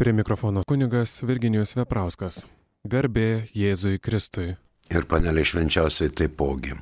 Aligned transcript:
Prie 0.00 0.12
mikrofono 0.12 0.62
kunigas 0.64 1.22
Virginijus 1.22 1.76
Veprauskas. 1.76 2.46
Garbė 2.88 3.44
Jėzui 3.52 3.98
Kristui. 4.00 4.56
Ir 4.88 5.04
panelė 5.04 5.44
švenčiausiai 5.44 6.08
taipogi. 6.16 6.72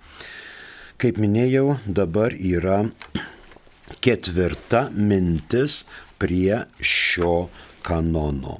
Kaip 0.97 1.21
minėjau, 1.21 1.77
dabar 1.85 2.33
yra 2.33 2.89
ketvirta 4.01 4.87
mintis 4.93 5.83
prie 6.17 6.63
šio 6.79 7.47
kanono. 7.83 8.59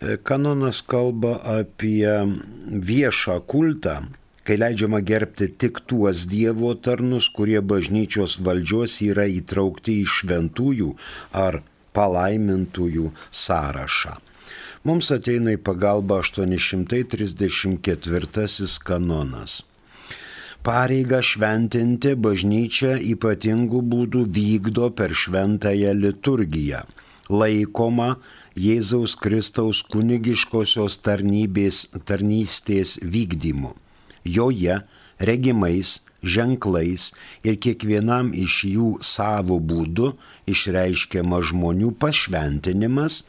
E, 0.00 0.16
kanonas 0.22 0.82
kalba 0.84 1.38
apie 1.60 2.10
viešą 2.90 3.40
kultą, 3.48 4.02
kai 4.46 4.56
leidžiama 4.60 5.00
gerbti 5.00 5.48
tik 5.58 5.80
tuos 5.88 6.26
Dievo 6.30 6.74
tarnus, 6.74 7.28
kurie 7.32 7.60
bažnyčios 7.60 8.38
valdžios 8.46 9.00
yra 9.06 9.26
įtraukti 9.30 9.92
į 10.02 10.04
šventųjų 10.16 10.90
ar 11.32 11.62
palaimintųjų 11.96 13.10
sąrašą. 13.30 14.14
Mums 14.86 15.10
ateina 15.10 15.50
į 15.56 15.58
pagalbą 15.66 16.20
834 16.22 18.78
kanonas. 18.86 19.52
Pareiga 20.66 21.20
šventinti 21.22 22.16
bažnyčią 22.18 22.96
ypatingų 23.12 23.84
būdų 23.92 24.22
vykdo 24.34 24.88
per 24.98 25.12
šventąją 25.14 25.92
liturgiją, 25.94 26.80
laikoma 27.30 28.08
Jėzaus 28.58 29.14
Kristaus 29.22 29.84
kunigiškosios 29.86 30.98
tarnybės, 31.06 31.84
tarnystės 32.10 32.96
vykdymu. 33.14 33.76
Joje 34.26 34.80
regimais 35.30 36.00
ženklais 36.26 37.12
ir 37.46 37.62
kiekvienam 37.62 38.34
iš 38.34 38.58
jų 38.74 38.90
savo 39.06 39.62
būdu 39.62 40.16
išreiškiama 40.50 41.44
žmonių 41.46 41.94
pašventinimas 42.02 43.22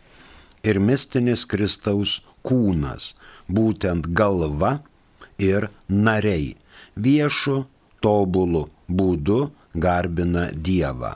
ir 0.66 0.82
mistinis 0.82 1.46
Kristaus 1.46 2.24
kūnas, 2.42 3.14
būtent 3.46 4.10
galva 4.10 4.80
ir 5.38 5.70
nariai, 5.86 6.56
viešu, 7.06 7.66
tobulu 8.04 8.68
būdu 8.88 9.40
garbina 9.74 10.48
Dievą. 10.54 11.16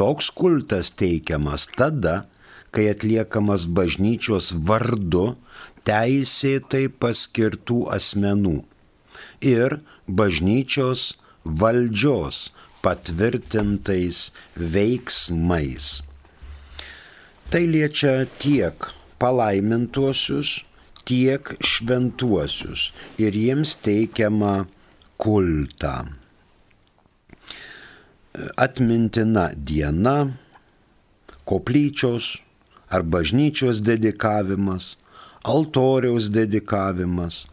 Toks 0.00 0.30
kultas 0.32 0.90
teikiamas 0.96 1.66
tada, 1.76 2.22
kai 2.70 2.90
atliekamas 2.92 3.66
bažnyčios 3.66 4.52
vardu 4.68 5.34
teisėtai 5.84 6.86
paskirtų 7.02 7.82
asmenų 7.96 8.60
ir 9.44 9.80
bažnyčios 10.06 11.16
valdžios 11.44 12.50
patvirtintais 12.84 14.30
veiksmais. 14.56 16.00
Tai 17.50 17.62
liečia 17.66 18.24
tiek 18.40 18.88
palaimintuosius, 19.20 20.60
tiek 21.04 21.50
šventuosius 21.60 22.90
ir 23.18 23.36
jiems 23.36 23.74
teikiama 23.84 24.68
kultą. 25.20 25.94
Atmintina 28.56 29.50
diena, 29.54 30.30
koplyčios, 31.44 32.38
ar 32.88 33.02
bažnyčios 33.04 33.82
dedikavimas, 33.84 34.96
altoriaus 35.44 36.30
dedikavimas, 36.32 37.44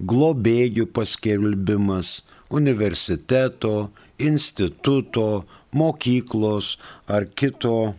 globėjų 0.00 0.86
paskelbimas, 0.94 2.20
universiteto, 2.50 3.90
instituto, 4.18 5.44
mokyklos 5.72 6.76
ar 7.08 7.26
kito 7.26 7.94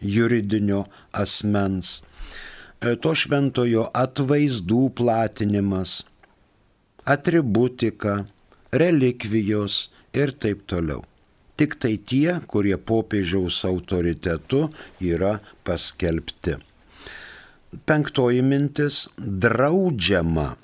juridinio 0.00 0.84
asmens, 1.12 2.00
e, 2.80 2.94
to 2.96 3.14
šventojo 3.16 3.88
atvaizdų 3.94 4.88
platinimas, 4.98 6.02
atributika, 7.04 8.24
relikvijos 8.82 9.88
ir 10.14 10.34
taip 10.42 10.66
toliau 10.70 11.04
tik 11.56 11.76
tai 11.78 11.96
tie, 12.02 12.40
kurie 12.50 12.76
popiežiaus 12.76 13.62
autoritetu 13.68 14.68
yra 15.02 15.38
paskelbti. 15.66 16.58
Penktoji 17.86 18.42
mintis- 18.42 19.08
draudžiama 19.42 20.56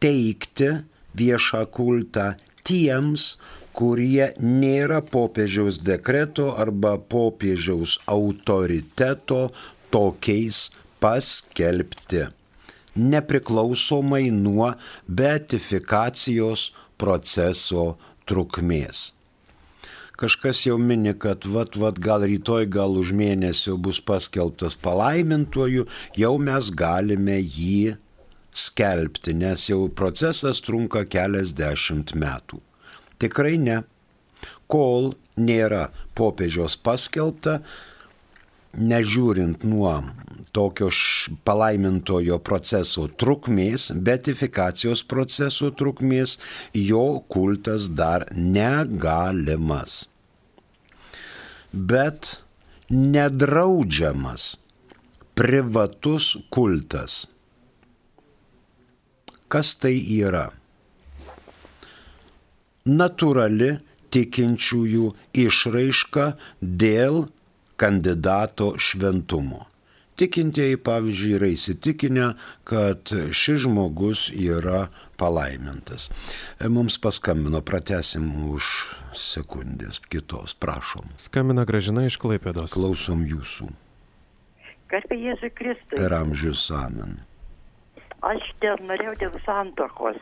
teikti 0.00 0.70
viešą 1.16 1.64
kultą 1.72 2.34
tiems, 2.64 3.36
kurie 3.72 4.32
nėra 4.40 5.00
popiežiaus 5.02 5.80
dekreto 5.82 6.52
arba 6.56 6.96
popiežiaus 6.98 7.98
autoriteto 8.06 9.52
tokiais 9.90 10.70
paskelbti, 11.00 12.28
nepriklausomai 12.96 14.30
nuo 14.30 14.74
beatifikacijos 15.08 16.72
proceso 17.04 17.92
trukmės 18.24 19.10
kažkas 20.16 20.62
jau 20.66 20.78
mini, 20.78 21.12
kad 21.18 21.46
vat, 21.50 21.76
vat, 21.76 21.98
gal 21.98 22.24
rytoj, 22.26 22.68
gal 22.70 22.96
už 23.00 23.12
mėnesio 23.16 23.76
bus 23.80 24.00
paskelbtas 24.00 24.76
palaimintuoju, 24.80 25.88
jau 26.18 26.34
mes 26.38 26.70
galime 26.70 27.40
jį 27.40 27.96
skelbti, 28.54 29.34
nes 29.34 29.66
jau 29.68 29.88
procesas 29.90 30.62
trunka 30.64 31.04
keliasdešimt 31.10 32.14
metų. 32.18 32.60
Tikrai 33.22 33.58
ne. 33.58 33.82
Kol 34.70 35.12
nėra 35.36 35.88
popiežiaus 36.16 36.78
paskelbta, 36.80 37.58
nežiūrint 38.78 39.64
nuo 39.66 39.96
tokio 40.54 40.88
palaimintojo 41.46 42.38
proceso 42.46 43.08
trukmės, 43.20 43.88
betifikacijos 44.06 45.02
proceso 45.10 45.70
trukmės, 45.74 46.38
jo 46.78 47.24
kultas 47.28 47.88
dar 47.98 48.28
negalimas. 48.34 50.04
Bet 51.74 52.36
nedraudžiamas 52.90 54.54
privatus 55.34 56.36
kultas. 56.54 57.24
Kas 59.50 59.74
tai 59.78 59.96
yra? 59.98 60.48
Naturali 62.84 63.74
tikinčiųjų 64.14 65.08
išraiška 65.44 66.26
dėl 66.60 67.24
kandidato 67.76 68.74
šventumo. 68.78 69.66
Tikintieji, 70.14 70.78
pavyzdžiui, 70.78 71.30
yra 71.34 71.48
įsitikinę, 71.50 72.26
kad 72.70 73.10
šis 73.34 73.64
žmogus 73.64 74.28
yra 74.30 74.86
palaimintas. 75.18 76.06
E, 76.62 76.70
mums 76.70 77.00
paskambino, 77.02 77.58
pratesim 77.66 78.28
už 78.54 78.68
sekundės 79.18 79.98
kitos, 80.06 80.54
prašom. 80.54 81.10
Skambina 81.18 81.66
gražina 81.66 82.06
iš 82.06 82.20
Klaipėdos. 82.22 82.76
Klausom 82.78 83.26
jūsų. 83.26 83.72
Garbė 84.92 85.18
Jėzui 85.18 85.50
Kristui. 85.50 85.98
Per 85.98 86.14
amžius 86.14 86.68
amen. 86.70 87.18
Aš 88.22 88.52
dėl 88.62 88.78
norėjau 88.86 89.18
dėl 89.18 89.38
santokos. 89.42 90.20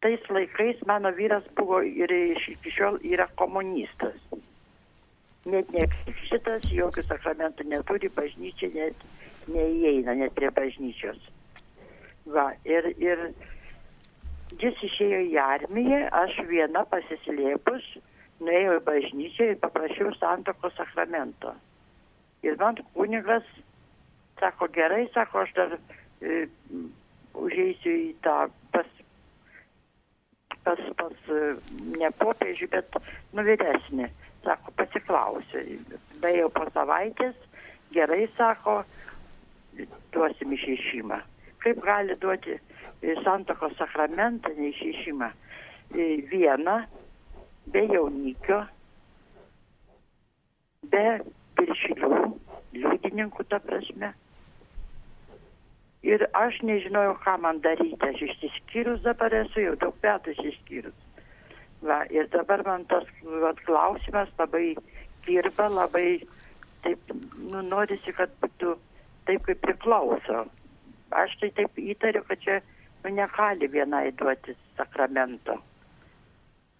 Tais 0.00 0.22
laikais 0.32 0.80
mano 0.88 1.12
vyras 1.12 1.44
buvo 1.60 1.82
ir 1.84 2.08
iki 2.08 2.72
šiol 2.72 2.96
yra 3.04 3.28
komunistas 3.36 4.16
net 5.48 5.70
nekrikštytas, 5.72 6.68
jokių 6.74 7.04
sakramentų 7.06 7.64
neturi, 7.70 8.10
bažnyčia 8.12 8.68
net 8.74 9.04
neįeina, 9.48 10.14
net 10.18 10.34
prie 10.36 10.50
bažnyčios. 10.52 11.20
Va, 12.30 12.50
ir, 12.68 12.90
ir 13.00 13.30
jis 14.60 14.84
išėjo 14.90 15.22
į 15.30 15.38
armiją, 15.40 16.02
aš 16.20 16.36
viena 16.50 16.84
pasislėpus, 16.92 17.86
nuėjau 18.44 18.76
į 18.78 18.84
bažnyčią 18.84 19.50
ir 19.52 19.60
paprašiau 19.64 20.12
santokos 20.18 20.76
sakramento. 20.76 21.54
Ir 22.44 22.56
man 22.60 22.78
kunigas 22.94 23.46
sako, 24.40 24.68
gerai, 24.72 25.06
sako, 25.14 25.44
aš 25.44 25.52
dar 25.56 25.76
e, 25.76 26.46
užeisiu 27.36 27.92
į 27.92 28.08
tą 28.24 28.36
pas, 28.72 28.88
pas, 30.64 30.80
pas 30.96 31.32
e, 31.32 31.40
ne 32.00 32.12
popiežių, 32.20 32.70
bet 32.72 33.00
nu 33.36 33.44
vyresnį 33.44 34.08
sako, 34.44 34.72
pasiklausiu. 34.78 35.62
Daėjau 36.22 36.48
po 36.54 36.66
savaitės, 36.74 37.36
gerai 37.94 38.26
sako, 38.36 38.80
duosim 40.14 40.54
išėšimą. 40.56 41.20
Kaip 41.60 41.82
gali 41.84 42.16
duoti 42.20 42.56
e, 42.56 43.14
santokos 43.24 43.76
sakramentą, 43.78 44.52
neišėšimą? 44.56 45.30
E, 45.94 46.08
vieną, 46.30 46.76
be 47.72 47.84
jaunikio, 47.90 48.62
be 50.92 51.04
piršilių, 51.58 52.16
liudininkų 52.78 53.46
ta 53.50 53.60
prasme. 53.64 54.14
Ir 56.06 56.24
aš 56.32 56.62
nežinojau, 56.64 57.18
ką 57.20 57.36
man 57.44 57.60
daryti. 57.60 57.98
Aš 58.00 58.22
išsiskyrus 58.24 59.02
dabar 59.04 59.34
esu, 59.42 59.60
jau 59.66 59.74
daug 59.82 59.96
metų 60.00 60.32
išsiskyrus. 60.32 60.96
Va, 61.80 62.02
ir 62.12 62.28
dabar 62.32 62.60
man 62.66 62.84
tas 62.90 63.06
va, 63.24 63.54
klausimas 63.64 64.28
labai 64.38 64.74
kirba, 65.24 65.68
labai 65.72 66.20
taip, 66.84 67.12
nu, 67.52 67.62
norisi, 67.64 68.12
kad 68.16 68.32
būtų 68.42 68.74
taip, 69.28 69.46
kaip 69.46 69.62
priklauso. 69.64 70.44
Aš 71.22 71.38
tai 71.40 71.50
taip 71.56 71.80
įtariu, 71.80 72.22
kad 72.28 72.42
čia 72.44 72.58
nu, 73.04 73.14
negali 73.16 73.68
vienai 73.72 74.10
duoti 74.12 74.54
sakramento. 74.76 75.56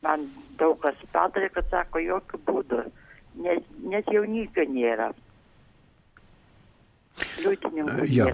Man 0.05 0.29
daug 0.61 0.79
kas 0.85 1.00
padarė, 1.14 1.50
kad 1.55 1.73
sako, 1.73 2.00
jokių 2.05 2.41
būdų, 2.47 2.85
net, 3.44 3.67
net 3.93 4.08
jaunikio 4.12 4.64
nėra. 4.69 5.11
Liudininkų 7.40 8.06
Ja. 8.10 8.26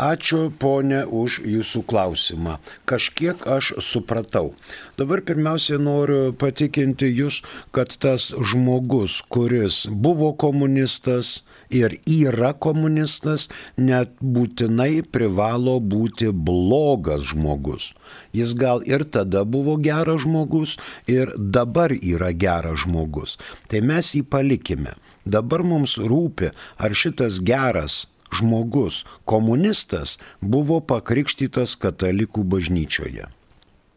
Ačiū, 0.00 0.50
ponė, 0.60 1.04
už 1.08 1.40
jūsų 1.48 1.82
klausimą. 1.88 2.58
Kažkiek 2.88 3.40
aš 3.48 3.72
supratau. 3.84 4.54
Dabar 4.98 5.22
pirmiausia 5.24 5.78
noriu 5.80 6.32
patikinti 6.36 7.08
jūs, 7.08 7.42
kad 7.74 7.94
tas 8.00 8.32
žmogus, 8.34 9.20
kuris 9.32 9.84
buvo 9.88 10.32
komunistas 10.36 11.42
ir 11.70 11.96
yra 12.06 12.52
komunistas, 12.54 13.48
net 13.76 14.14
būtinai 14.20 15.02
privalo 15.02 15.78
būti 15.80 16.30
blogas 16.30 17.30
žmogus. 17.32 17.92
Jis 18.36 18.54
gal 18.58 18.84
ir 18.86 19.04
tada 19.04 19.44
buvo 19.44 19.76
geras 19.80 20.24
žmogus, 20.26 20.76
ir 21.06 21.32
dabar 21.36 21.94
yra 21.96 22.32
geras 22.32 22.84
žmogus. 22.84 23.38
Tai 23.68 23.80
mes 23.80 24.14
jį 24.14 24.24
palikime. 24.28 24.98
Dabar 25.24 25.64
mums 25.64 25.96
rūpi, 25.96 26.52
ar 26.76 26.92
šitas 26.92 27.40
geras 27.40 28.04
žmogus, 28.38 29.02
komunistas, 29.28 30.18
buvo 30.40 30.80
pakrikštytas 30.80 31.76
katalikų 31.80 32.44
bažnyčioje. 32.54 33.28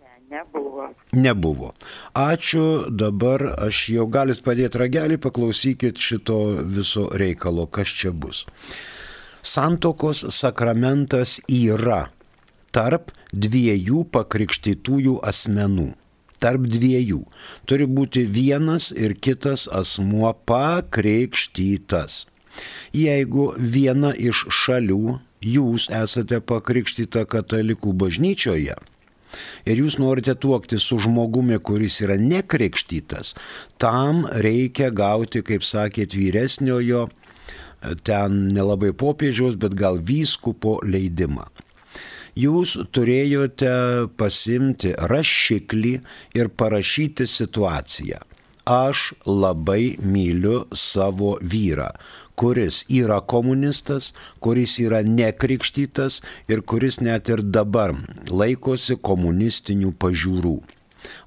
Ne, 0.02 0.16
nebuvo. 0.32 0.90
Nebuvo. 1.12 1.74
Ačiū, 2.14 2.90
dabar 2.92 3.44
aš 3.70 3.88
jau 3.96 4.08
galit 4.12 4.44
padėti 4.46 4.84
ragelį, 4.84 5.18
paklausykit 5.24 5.98
šito 5.98 6.62
viso 6.64 7.08
reikalo, 7.14 7.68
kas 7.68 7.90
čia 7.90 8.12
bus. 8.12 8.46
Santokos 9.48 10.26
sakramentas 10.36 11.40
yra 11.48 12.08
tarp 12.76 13.14
dviejų 13.32 14.04
pakrikštytųjų 14.14 15.18
asmenų. 15.26 15.94
Tarp 16.38 16.68
dviejų. 16.70 17.24
Turi 17.66 17.88
būti 17.90 18.26
vienas 18.30 18.92
ir 18.94 19.16
kitas 19.18 19.66
asmuo 19.74 20.36
pakrikštytas. 20.46 22.26
Jeigu 22.96 23.52
viena 23.58 24.14
iš 24.16 24.46
šalių 24.64 25.18
jūs 25.44 25.90
esate 25.94 26.40
pakrikštyta 26.42 27.26
katalikų 27.30 27.94
bažnyčioje, 27.94 28.78
ir 29.68 29.82
jūs 29.84 29.98
norite 30.02 30.36
tuokti 30.36 30.80
su 30.82 31.00
žmogumi, 31.04 31.60
kuris 31.60 32.00
yra 32.06 32.18
nekrikštytas, 32.22 33.36
tam 33.82 34.26
reikia 34.32 34.90
gauti, 34.92 35.44
kaip 35.46 35.66
sakėt, 35.68 36.16
vyresniojo, 36.18 37.08
ten 38.08 38.40
nelabai 38.56 38.94
popiežiaus, 38.98 39.58
bet 39.60 39.78
gal 39.78 40.02
vyskupo 40.02 40.80
leidimą. 40.86 41.48
Jūs 42.38 42.76
turėjote 42.94 43.70
pasimti 44.18 44.92
rašiklį 45.10 45.94
ir 46.38 46.50
parašyti 46.54 47.26
situaciją. 47.26 48.20
Aš 48.68 49.14
labai 49.26 49.96
myliu 50.04 50.66
savo 50.76 51.38
vyrą, 51.42 51.88
kuris 52.38 52.84
yra 52.94 53.20
komunistas, 53.34 54.14
kuris 54.40 54.78
yra 54.80 55.02
nekrikštytas 55.02 56.22
ir 56.52 56.62
kuris 56.62 57.02
net 57.02 57.32
ir 57.34 57.42
dabar 57.42 57.96
laikosi 58.30 59.00
komunistinių 59.10 59.94
pažiūrų. 60.04 60.58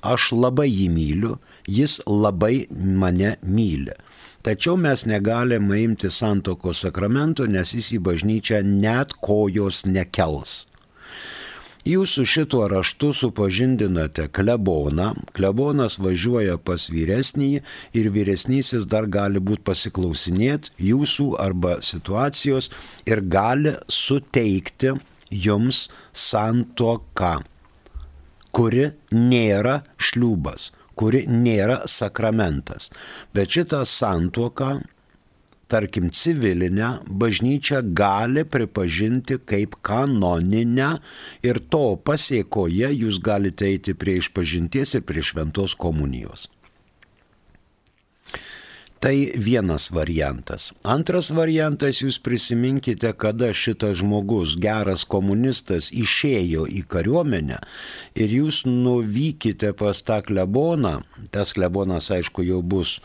Aš 0.06 0.30
labai 0.36 0.68
jį 0.70 0.88
myliu, 0.94 1.34
jis 1.66 1.98
labai 2.06 2.68
mane 2.70 3.36
myli. 3.42 3.96
Tačiau 4.40 4.78
mes 4.80 5.04
negalime 5.04 5.82
imti 5.82 6.08
santokos 6.08 6.86
sakramento, 6.86 7.44
nes 7.44 7.74
jis 7.76 7.90
į 7.98 8.00
bažnyčią 8.06 8.62
net 8.64 9.12
kojos 9.20 9.84
nekels. 9.84 10.69
Jūs 11.80 12.12
su 12.18 12.26
šituo 12.28 12.66
raštu 12.68 13.14
supažindinate 13.16 14.26
kleboną, 14.36 15.14
klebonas 15.32 15.96
važiuoja 15.96 16.58
pas 16.60 16.90
vyresnįjį 16.92 17.62
ir 17.96 18.08
vyresnysis 18.12 18.84
dar 18.84 19.08
gali 19.08 19.40
būti 19.40 19.64
pasiklausinėti 19.64 20.74
jūsų 20.90 21.30
arba 21.40 21.78
situacijos 21.80 22.68
ir 23.08 23.24
gali 23.24 23.72
suteikti 23.88 24.92
jums 25.32 25.86
santoką, 26.12 27.38
kuri 28.52 28.90
nėra 29.16 29.80
šliūbas, 29.96 30.74
kuri 31.00 31.24
nėra 31.32 31.86
sakramentas. 31.88 32.90
Bet 33.32 33.56
šitą 33.56 33.86
santoką 33.88 34.82
tarkim, 35.70 36.10
civilinę 36.10 36.90
bažnyčia 37.06 37.80
gali 37.96 38.44
pripažinti 38.44 39.40
kaip 39.46 39.78
kanoninę 39.86 40.92
ir 41.46 41.62
to 41.72 41.84
pasiekoje 41.96 42.92
jūs 43.02 43.20
galite 43.22 43.68
eiti 43.70 43.94
prie 43.94 44.18
išpažinties 44.20 44.98
ir 44.98 45.06
prie 45.06 45.22
šventos 45.24 45.78
komunijos. 45.78 46.48
Tai 49.00 49.32
vienas 49.34 49.86
variantas. 49.96 50.74
Antras 50.84 51.30
variantas, 51.32 52.02
jūs 52.02 52.18
prisiminkite, 52.20 53.14
kada 53.16 53.48
šitas 53.56 54.02
žmogus, 54.02 54.58
geras 54.60 55.06
komunistas, 55.08 55.88
išėjo 55.88 56.66
į 56.68 56.82
kariuomenę 56.84 57.62
ir 58.20 58.34
jūs 58.36 58.66
nuvykite 58.68 59.72
pas 59.80 60.02
tą 60.04 60.20
kleboną, 60.26 60.98
tas 61.32 61.56
klebonas 61.56 62.10
aišku 62.12 62.44
jau 62.44 62.60
bus 62.60 62.98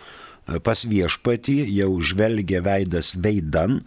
pas 0.64 0.86
viešpatį, 0.86 1.58
jau 1.80 1.92
žvelgia 2.02 2.62
veidas 2.66 3.14
veidan 3.18 3.82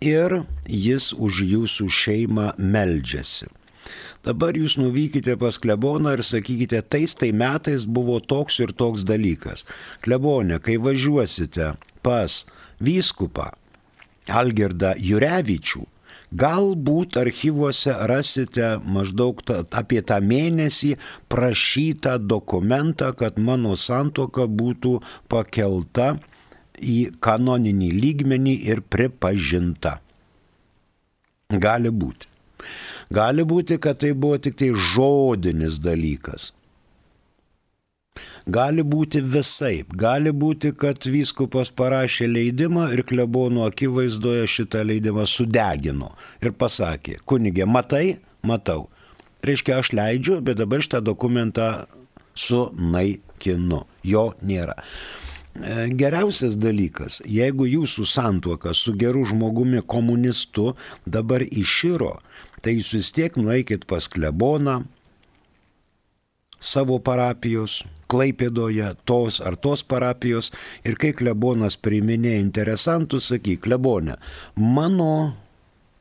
ir 0.00 0.42
jis 0.68 1.12
už 1.12 1.42
jūsų 1.42 1.88
šeimą 1.90 2.52
meldžiasi. 2.58 3.50
Dabar 4.26 4.56
jūs 4.58 4.74
nuvykite 4.80 5.36
pas 5.38 5.54
kleboną 5.62 6.16
ir 6.16 6.24
sakykite, 6.26 6.80
tais 6.82 7.14
tai 7.14 7.30
metais 7.30 7.84
buvo 7.86 8.18
toks 8.18 8.58
ir 8.64 8.72
toks 8.74 9.04
dalykas. 9.06 9.62
Klebonė, 10.02 10.58
kai 10.58 10.80
važiuosite 10.82 11.76
pas 12.02 12.40
vyskupą 12.82 13.52
Algirdą 14.26 14.96
Jurevičių, 14.98 15.84
galbūt 16.40 17.16
archyvuose 17.20 17.94
rasite 18.10 18.76
maždaug 18.84 19.42
ta, 19.46 19.62
apie 19.80 20.02
tą 20.06 20.18
mėnesį 20.22 20.96
prašytą 21.32 22.16
dokumentą, 22.32 23.12
kad 23.16 23.38
mano 23.38 23.76
santoka 23.76 24.46
būtų 24.46 24.98
pakelta 25.32 26.16
į 26.76 26.98
kanoninį 27.24 27.90
lygmenį 28.02 28.56
ir 28.72 28.82
pripažinta. 28.82 29.98
Gali 31.50 31.92
būti. 31.92 32.28
Gali 33.14 33.44
būti, 33.46 33.78
kad 33.78 34.00
tai 34.02 34.12
buvo 34.12 34.38
tik 34.42 34.56
tai 34.58 34.72
žodinis 34.92 35.78
dalykas. 35.82 36.50
Gali 38.46 38.84
būti 38.86 39.18
visaip. 39.26 39.90
Gali 39.98 40.30
būti, 40.30 40.70
kad 40.78 41.02
vyskupas 41.10 41.72
parašė 41.74 42.28
leidimą 42.30 42.92
ir 42.94 43.02
klebonų 43.02 43.64
akivaizdoje 43.66 44.46
šitą 44.46 44.84
leidimą 44.86 45.24
sudegino 45.26 46.12
ir 46.38 46.54
pasakė, 46.54 47.18
kunigė, 47.26 47.66
matai, 47.66 48.20
matau. 48.46 48.86
Reiškia, 49.42 49.80
aš 49.82 49.90
leidžiu, 49.98 50.38
bet 50.46 50.60
dabar 50.62 50.78
šitą 50.78 51.02
dokumentą 51.02 51.70
sunaikinu. 52.38 53.82
Jo 54.06 54.28
nėra. 54.46 54.78
Geriausias 55.98 56.54
dalykas, 56.60 57.22
jeigu 57.26 57.66
jūsų 57.66 58.04
santuoka 58.06 58.74
su 58.76 58.92
geru 58.94 59.24
žmogumi 59.26 59.80
komunistu 59.82 60.74
dabar 61.02 61.42
iširo, 61.42 62.20
tai 62.62 62.76
jūs 62.76 62.92
vis 62.94 63.10
tiek 63.16 63.38
nueikit 63.40 63.88
pas 63.90 64.06
kleboną 64.06 64.84
savo 66.60 66.98
parapijos, 67.02 67.82
Klaipėdoje, 68.06 68.92
tos 69.02 69.40
ar 69.42 69.56
tos 69.58 69.82
parapijos 69.82 70.52
ir 70.86 70.94
kai 70.94 71.10
klebonas 71.10 71.74
priminė 71.74 72.36
interesantus, 72.38 73.32
sakyk, 73.32 73.64
klebonė, 73.64 74.14
mano 74.54 75.34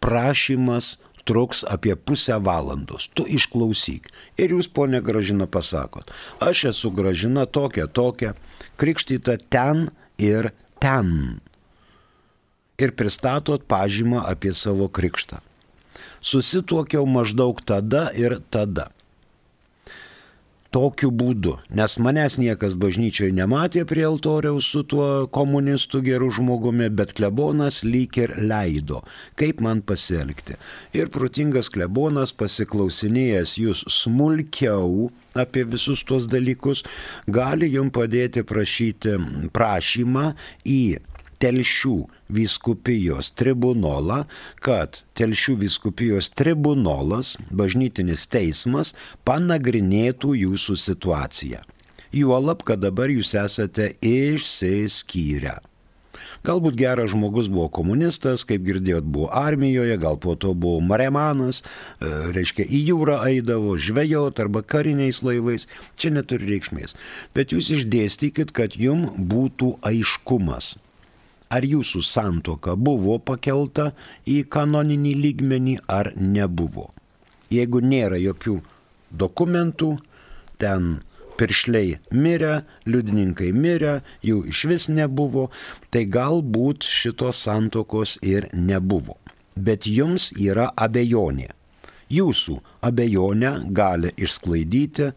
prašymas 0.05 0.99
truks 1.25 1.63
apie 1.65 1.95
pusę 1.97 2.37
valandos, 2.45 3.09
tu 3.17 3.25
išklausyk. 3.25 4.11
Ir 4.37 4.53
jūs, 4.53 4.69
ponė 4.69 5.01
Gražina, 5.01 5.49
pasakot, 5.49 6.13
aš 6.37 6.67
esu 6.71 6.93
Gražina 6.93 7.47
tokia, 7.49 7.87
tokia, 7.89 8.35
krikštyta 8.77 9.39
ten 9.49 9.89
ir 10.21 10.51
ten. 10.77 11.41
Ir 12.77 12.93
pristatot 12.93 13.65
pažymą 13.65 14.21
apie 14.29 14.53
savo 14.53 14.91
krikštą. 14.91 15.41
Susituokiau 16.25 17.05
maždaug 17.09 17.61
tada 17.65 18.09
ir 18.13 18.41
tada. 18.53 18.91
Tokiu 20.75 21.11
būdu, 21.15 21.55
nes 21.71 21.95
manęs 22.03 22.35
niekas 22.41 22.73
bažnyčioje 22.79 23.31
nematė 23.35 23.85
prie 23.87 24.03
altoriaus 24.07 24.67
su 24.73 24.83
tuo 24.83 25.07
komunistu 25.31 26.01
geru 26.03 26.27
žmogumi, 26.35 26.89
bet 26.91 27.13
klebonas 27.15 27.83
lyg 27.87 28.19
ir 28.19 28.33
leido, 28.43 28.99
kaip 29.39 29.63
man 29.63 29.79
pasielgti. 29.87 30.59
Ir 30.97 31.11
protingas 31.15 31.71
klebonas 31.71 32.35
pasiklausinėjęs 32.35 33.55
jūs 33.61 33.85
smulkiau 34.01 35.09
apie 35.35 35.63
visus 35.67 36.03
tuos 36.07 36.27
dalykus, 36.31 36.83
gali 37.27 37.71
jums 37.71 37.95
padėti 37.95 38.43
prašyti 38.47 39.15
prašymą 39.55 40.31
į 40.67 40.81
telšių 41.41 41.97
vyskupijos 42.35 43.31
tribunolą, 43.37 44.23
kad 44.63 45.01
telšių 45.17 45.59
vyskupijos 45.65 46.31
tribunolas, 46.37 47.35
bažnytinis 47.51 48.27
teismas, 48.31 48.95
panagrinėtų 49.27 50.35
jūsų 50.45 50.79
situaciją. 50.87 51.63
Juolab, 52.15 52.63
kad 52.63 52.79
dabar 52.79 53.11
jūs 53.11 53.33
esate 53.35 53.93
išsiskyrę. 53.99 55.59
Galbūt 56.45 56.75
geras 56.77 57.09
žmogus 57.09 57.47
buvo 57.49 57.65
komunistas, 57.73 58.43
kaip 58.45 58.61
girdėjot, 58.67 59.07
buvo 59.09 59.31
armijoje, 59.33 59.97
gal 60.01 60.19
po 60.21 60.35
to 60.37 60.53
buvo 60.53 60.79
maremanas, 60.83 61.63
e, 61.63 62.11
reiškia 62.35 62.67
į 62.69 62.81
jūrą 62.91 63.17
eidavo, 63.31 63.73
žvejot 63.81 64.39
arba 64.43 64.61
kariniais 64.61 65.23
laivais, 65.25 65.65
čia 65.97 66.13
neturi 66.13 66.53
reikšmės. 66.53 66.95
Bet 67.33 67.55
jūs 67.55 67.73
išdėstykit, 67.79 68.53
kad 68.53 68.77
jum 68.77 69.07
būtų 69.17 69.75
aiškumas 69.89 70.75
ar 71.49 71.65
jūsų 71.65 72.01
santoka 72.05 72.75
buvo 72.75 73.17
pakelta 73.19 73.91
į 74.27 74.43
kanoninį 74.51 75.13
lygmenį 75.23 75.75
ar 75.87 76.11
nebuvo. 76.15 76.89
Jeigu 77.53 77.81
nėra 77.81 78.17
jokių 78.19 78.59
dokumentų, 79.13 79.91
ten 80.57 80.99
piršliai 81.39 81.99
mirė, 82.15 82.63
liudininkai 82.87 83.51
mirė, 83.53 83.99
jų 84.25 84.45
iš 84.51 84.63
vis 84.71 84.87
nebuvo, 84.89 85.49
tai 85.91 86.05
galbūt 86.09 86.87
šitos 86.87 87.43
santokos 87.45 88.17
ir 88.23 88.49
nebuvo. 88.53 89.17
Bet 89.55 89.87
jums 89.87 90.31
yra 90.35 90.71
abejonė. 90.75 91.51
Jūsų 92.11 92.59
abejonę 92.85 93.51
gali 93.73 94.11
išsklaidyti 94.21 95.11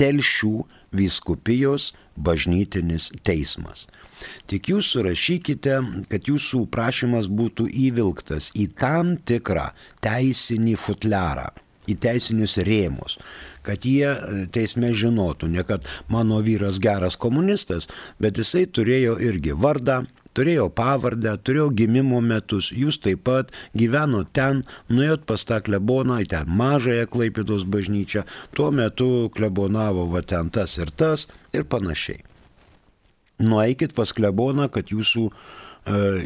telšių 0.00 0.54
vyskupijos 0.92 1.92
bažnytinis 2.16 3.10
teismas. 3.22 3.86
Tik 4.50 4.72
jūs 4.72 4.92
surašykite, 4.94 5.78
kad 6.12 6.30
jūsų 6.30 6.66
prašymas 6.72 7.30
būtų 7.32 7.68
įvilktas 7.88 8.52
į 8.58 8.68
tam 8.80 9.16
tikrą 9.16 9.70
teisinį 10.04 10.76
futliarą, 10.80 11.50
į 11.90 11.96
teisinius 12.02 12.56
rėmus, 12.62 13.18
kad 13.66 13.86
jie 13.86 14.06
e, 14.06 14.46
teisme 14.54 14.92
žinotų, 14.94 15.50
ne 15.50 15.64
kad 15.66 15.86
mano 16.12 16.40
vyras 16.44 16.78
geras 16.82 17.18
komunistas, 17.18 17.88
bet 18.22 18.38
jisai 18.38 18.66
turėjo 18.70 19.16
irgi 19.22 19.54
vardą, 19.58 20.02
turėjo 20.36 20.68
pavardę, 20.74 21.34
turėjo 21.44 21.68
gimimo 21.82 22.22
metus, 22.24 22.70
jūs 22.72 23.00
taip 23.02 23.24
pat 23.28 23.52
gyveno 23.78 24.24
ten, 24.32 24.64
nuėjot 24.88 25.26
pas 25.28 25.46
tą 25.48 25.60
kleboną 25.66 26.22
į 26.24 26.30
ten 26.32 26.50
mažąją 26.62 27.08
Klaipėdos 27.12 27.66
bažnyčią, 27.68 28.26
tuo 28.56 28.70
metu 28.74 29.30
klebonavo 29.34 30.08
va 30.12 30.22
ten 30.22 30.54
tas 30.54 30.78
ir 30.78 30.94
tas 30.94 31.28
ir 31.52 31.66
panašiai 31.68 32.22
nueikit 33.44 33.94
pas 33.96 34.12
kleboną, 34.14 34.68
kad 34.72 34.92
jūsų 34.92 35.26
e, 35.28 35.32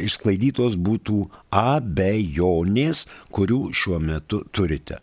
išsklaidytos 0.07 0.77
būtų 0.77 1.23
abejonės, 1.53 3.05
kurių 3.33 3.61
šiuo 3.73 3.99
metu 4.03 4.43
turite. 4.51 5.01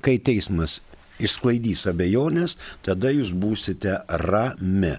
Kai 0.00 0.16
teismas 0.24 0.80
išsklaidys 1.20 1.86
abejonės, 1.90 2.56
tada 2.86 3.12
jūs 3.12 3.34
būsite 3.36 4.00
rami. 4.24 4.96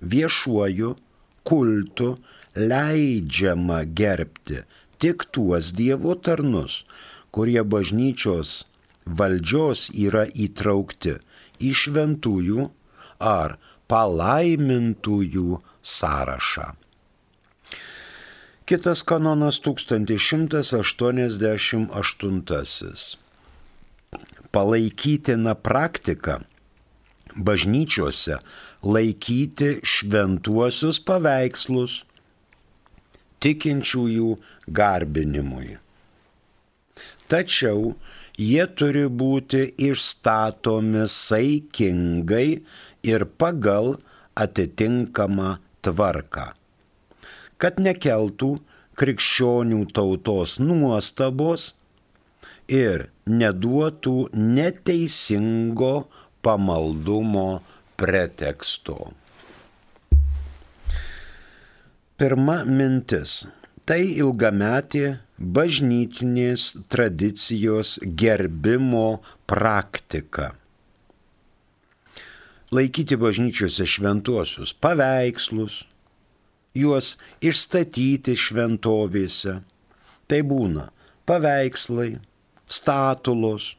Viešuoju 0.00 0.96
kultu 1.44 2.16
leidžiama 2.56 3.84
gerbti 3.84 4.64
tik 4.98 5.24
tuos 5.32 5.72
Dievo 5.76 6.14
tarnus, 6.14 6.84
kurie 7.30 7.62
bažnyčios 7.62 8.64
valdžios 9.04 9.90
yra 9.92 10.24
įtraukti 10.24 11.18
į 11.60 11.72
šventųjų 11.82 12.70
ar 13.18 13.58
palaimintųjų 13.88 15.60
sąrašą. 15.82 16.72
Kitas 18.68 19.02
kanonas 19.02 19.60
1188. 19.60 22.42
Palaikytina 24.52 25.54
praktika 25.54 26.40
bažnyčiose 27.36 28.38
laikyti 28.82 29.80
šventuosius 29.84 31.00
paveikslus 31.00 32.04
tikinčiųjų 33.40 34.38
garbinimui. 34.68 35.78
Tačiau 37.28 37.94
jie 38.38 38.66
turi 38.78 39.08
būti 39.08 39.74
išstatomi 39.88 41.06
saikingai 41.12 42.60
ir 43.02 43.24
pagal 43.38 43.96
atitinkamą 44.38 45.56
tvarką, 45.82 46.52
kad 47.58 47.78
nekeltų 47.82 48.50
krikščionių 48.98 49.84
tautos 49.94 50.58
nuostabos 50.62 51.72
ir 52.68 53.08
neduotų 53.26 54.16
neteisingo 54.34 55.94
pamaldumo 56.42 57.62
preteksto. 57.98 59.12
Pirma 62.18 62.64
mintis- 62.66 63.46
tai 63.88 64.02
ilgametė 64.18 65.18
bažnytinės 65.38 66.74
tradicijos 66.90 67.98
gerbimo 68.02 69.22
praktika. 69.46 70.57
Laikyti 72.68 73.16
bažnyčiose 73.16 73.86
šventuosius 73.88 74.74
paveikslus, 74.76 75.86
juos 76.76 77.14
išstatyti 77.40 78.34
šventovėse. 78.36 79.54
Tai 80.28 80.40
būna 80.44 80.90
paveikslai, 81.28 82.18
statulos, 82.68 83.72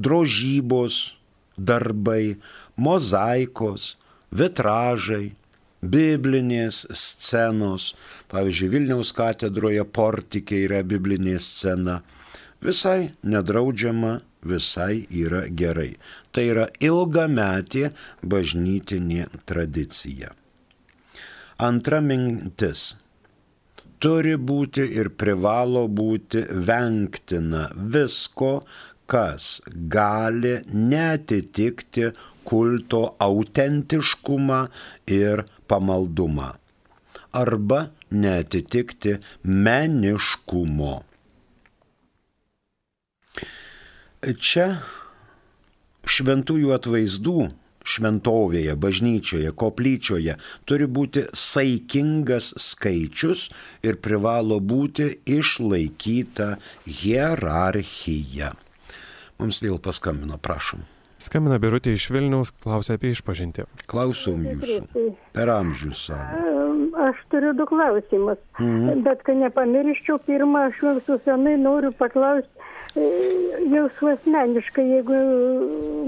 drožybos, 0.00 1.14
darbai, 1.60 2.38
mozaikos, 2.80 3.96
vitražai, 4.32 5.34
biblinės 5.82 6.86
scenos. 6.96 7.92
Pavyzdžiui, 8.32 8.72
Vilniaus 8.72 9.12
katedroje 9.16 9.84
portikė 9.84 10.64
yra 10.66 10.82
biblinė 10.86 11.36
scena. 11.42 12.00
Visai 12.62 13.12
nedraudžiama, 13.26 14.20
visai 14.42 15.06
yra 15.10 15.44
gerai. 15.48 15.92
Tai 16.32 16.44
yra 16.54 16.66
ilgametė 16.80 17.90
bažnytinė 18.22 19.28
tradicija. 19.48 20.32
Antra 21.62 22.00
mintis. 22.02 22.92
Turi 24.02 24.34
būti 24.34 24.88
ir 24.98 25.12
privalo 25.14 25.84
būti 25.86 26.42
vengtina 26.68 27.68
visko, 27.94 28.64
kas 29.06 29.60
gali 29.92 30.56
netitikti 30.72 32.08
kulto 32.48 33.04
autentiškumą 33.22 34.58
ir 35.06 35.44
pamaldumą 35.70 36.50
arba 37.32 37.86
netitikti 38.10 39.16
meniškumo. 39.44 40.94
Čia 44.22 44.66
šventųjų 46.06 46.70
atvaizdų 46.76 47.48
šventovėje, 47.82 48.76
bažnyčioje, 48.78 49.50
koplyčioje 49.58 50.36
turi 50.70 50.86
būti 50.86 51.24
saikingas 51.34 52.52
skaičius 52.54 53.48
ir 53.82 53.98
privalo 53.98 54.60
būti 54.62 55.08
išlaikyta 55.26 56.52
hierarchija. 56.86 58.52
Mums 59.42 59.58
vėl 59.64 59.82
paskambino, 59.82 60.38
prašom. 60.38 60.86
Skambina 61.22 61.58
Birutė 61.62 61.96
iš 61.96 62.08
Vilniaus, 62.14 62.54
klausia 62.62 62.94
apie 62.98 63.12
išpažinti. 63.16 63.66
Klausom 63.90 64.46
jūsų. 64.46 65.10
Per 65.34 65.50
amžius 65.50 66.06
savo. 66.08 66.46
Aš 67.08 67.18
turiu 67.30 67.50
du 67.58 67.66
klausimus. 67.66 68.38
Mhm. 68.58 69.02
Bet 69.02 69.22
kad 69.26 69.38
nepamirščiau, 69.42 70.18
pirmą 70.26 70.68
aš 70.70 70.82
jūsų 70.82 71.18
senai 71.26 71.54
noriu 71.58 71.90
paklausti, 71.98 72.70
jūsų 72.96 74.12
asmeniškai, 74.16 74.84
jeigu 74.98 75.20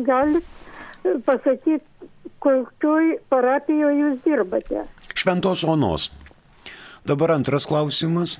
galit 0.06 0.44
pasakyti, 1.26 1.84
kokioj 2.44 3.18
parapijoje 3.32 4.00
jūs 4.00 4.18
dirbate. 4.24 4.84
Šventos 5.14 5.64
Onos. 5.64 6.10
Dabar 7.04 7.34
antras 7.36 7.66
klausimas. 7.68 8.38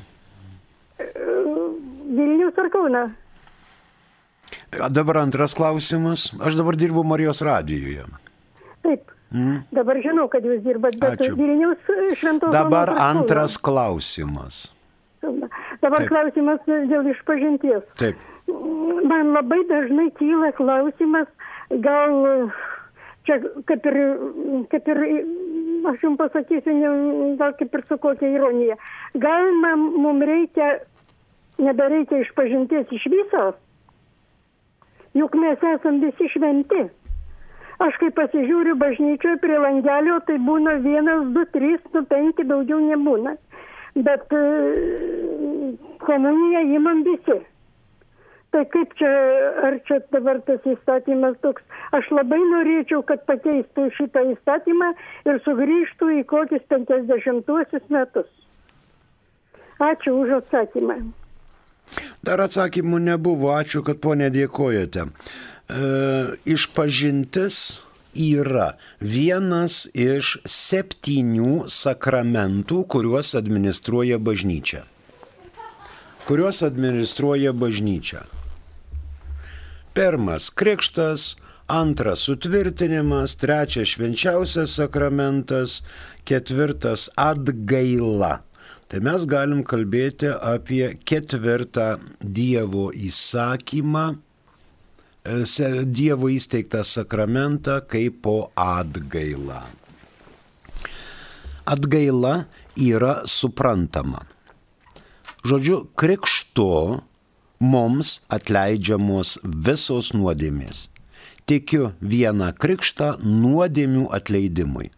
Vilnius 2.14 2.59
ar 2.61 2.70
Kauna? 2.72 3.04
Dabar 4.90 5.22
antras 5.22 5.54
klausimas. 5.57 6.30
Aš 6.40 6.57
dabar 6.61 6.76
dirbu 6.76 7.04
Marijos 7.04 7.42
radijoje. 7.44 8.07
Taip. 8.85 9.11
Mm. 9.35 9.64
Dabar 9.74 9.98
žinau, 10.04 10.28
kad 10.30 10.44
jūs 10.46 10.62
dirbat, 10.62 10.96
bet 11.00 11.18
Ačiū. 11.18 11.35
Vilniaus 11.38 11.80
šventos. 12.20 12.52
Dabar 12.54 12.92
antras 12.92 13.57
klausimas. 13.59 14.68
Dabar 15.24 16.04
Taip. 16.04 16.11
klausimas 16.12 16.61
dėl 16.68 17.09
išpažinties. 17.14 17.83
Taip. 17.98 18.20
Man 19.05 19.33
labai 19.35 19.61
dažnai 19.69 20.11
kyla 20.19 20.53
klausimas, 20.57 21.29
gal 21.85 22.14
čia 23.27 23.38
kaip 23.69 23.87
ir, 23.90 23.99
kaip 24.73 24.88
ir 24.88 25.01
aš 25.90 26.03
jums 26.05 26.21
pasakysiu, 26.21 26.75
gal 27.40 27.55
kaip 27.59 27.75
ir 27.75 27.85
su 27.88 27.99
kokia 28.01 28.33
ironija. 28.37 28.77
Gal 29.21 29.51
mums 29.61 30.25
reikia, 30.29 30.71
nebereikia 31.59 32.25
išpažinties 32.25 32.93
iš 32.93 33.07
viso, 33.12 33.47
juk 35.14 35.35
mes 35.38 35.67
esam 35.75 36.01
visi 36.03 36.29
šventi. 36.35 36.85
Aš 37.83 37.97
kai 37.99 38.11
pasižiūriu 38.14 38.77
bažnyčioje 38.79 39.40
prie 39.43 39.57
langelio, 39.59 40.21
tai 40.29 40.37
būna 40.38 40.77
vienas, 40.85 41.27
du, 41.35 41.43
trys, 41.57 41.83
nu 41.95 42.05
penki, 42.07 42.47
daugiau 42.47 42.79
nebūna. 42.79 43.35
Bet 44.07 44.31
e, 44.35 44.43
komuniją 46.07 46.62
įmam 46.79 47.03
visi. 47.07 47.40
Tai 48.55 48.62
kaip 48.71 48.93
čia, 48.95 49.11
ar 49.67 49.75
čia 49.83 49.97
dabar 50.14 50.38
tas 50.47 50.62
įstatymas 50.71 51.35
toks, 51.43 51.64
aš 51.97 52.07
labai 52.14 52.38
norėčiau, 52.38 53.01
kad 53.03 53.25
pakeistų 53.27 53.88
šitą 53.97 54.21
įstatymą 54.31 54.93
ir 55.27 55.40
sugrįžtų 55.43 56.11
į 56.21 56.23
kokius 56.31 56.62
50 56.71 57.90
metus. 57.90 58.29
Ačiū 59.83 60.14
už 60.21 60.37
atsakymą. 60.37 61.01
Dar 62.23 62.45
atsakymų 62.45 63.01
nebuvo, 63.09 63.51
ačiū, 63.59 63.83
kad 63.83 63.99
ponė 63.99 64.31
dėkojate. 64.31 65.09
E, 65.11 65.90
išpažintis 66.55 67.59
yra 68.14 68.69
vienas 69.03 69.88
iš 69.90 70.37
septynių 70.47 71.67
sakramentų, 71.67 72.85
kuriuos 72.87 73.35
administruoja 73.35 74.23
bažnyčia. 74.23 74.85
Kuriuos 76.31 76.62
administruoja 76.71 77.51
bažnyčia. 77.51 78.23
Pirmas- 79.94 80.50
krikštas, 80.59 81.37
antras- 81.66 82.18
sutvirtinimas, 82.26 83.37
trečias- 83.37 83.88
švenčiausias 83.94 84.74
sakramentas, 84.74 85.83
ketvirtas- 86.24 87.09
atgaila. 87.30 88.40
Tai 88.88 89.00
mes 89.00 89.26
galim 89.26 89.62
kalbėti 89.62 90.33
apie 90.35 90.98
ketvirtą 91.07 92.00
Dievo 92.20 92.90
įsakymą, 92.90 94.18
e, 95.24 95.85
Dievo 95.85 96.28
įsteigtą 96.28 96.83
sakramentą 96.83 97.80
kaip 97.87 98.20
po 98.22 98.50
atgailą. 98.57 99.62
Atgaila 101.66 102.46
yra 102.76 103.22
suprantama. 103.26 104.26
Žodžiu, 105.44 105.87
krikštu 105.94 107.02
mums 107.61 108.21
atleidžiamos 108.33 109.38
visos 109.45 110.12
nuodėmės. 110.14 110.88
Tikiu 111.45 111.93
vieną 112.01 112.53
krikštą 112.57 113.19
nuodėmių 113.21 114.09
atleidimui. 114.17 114.90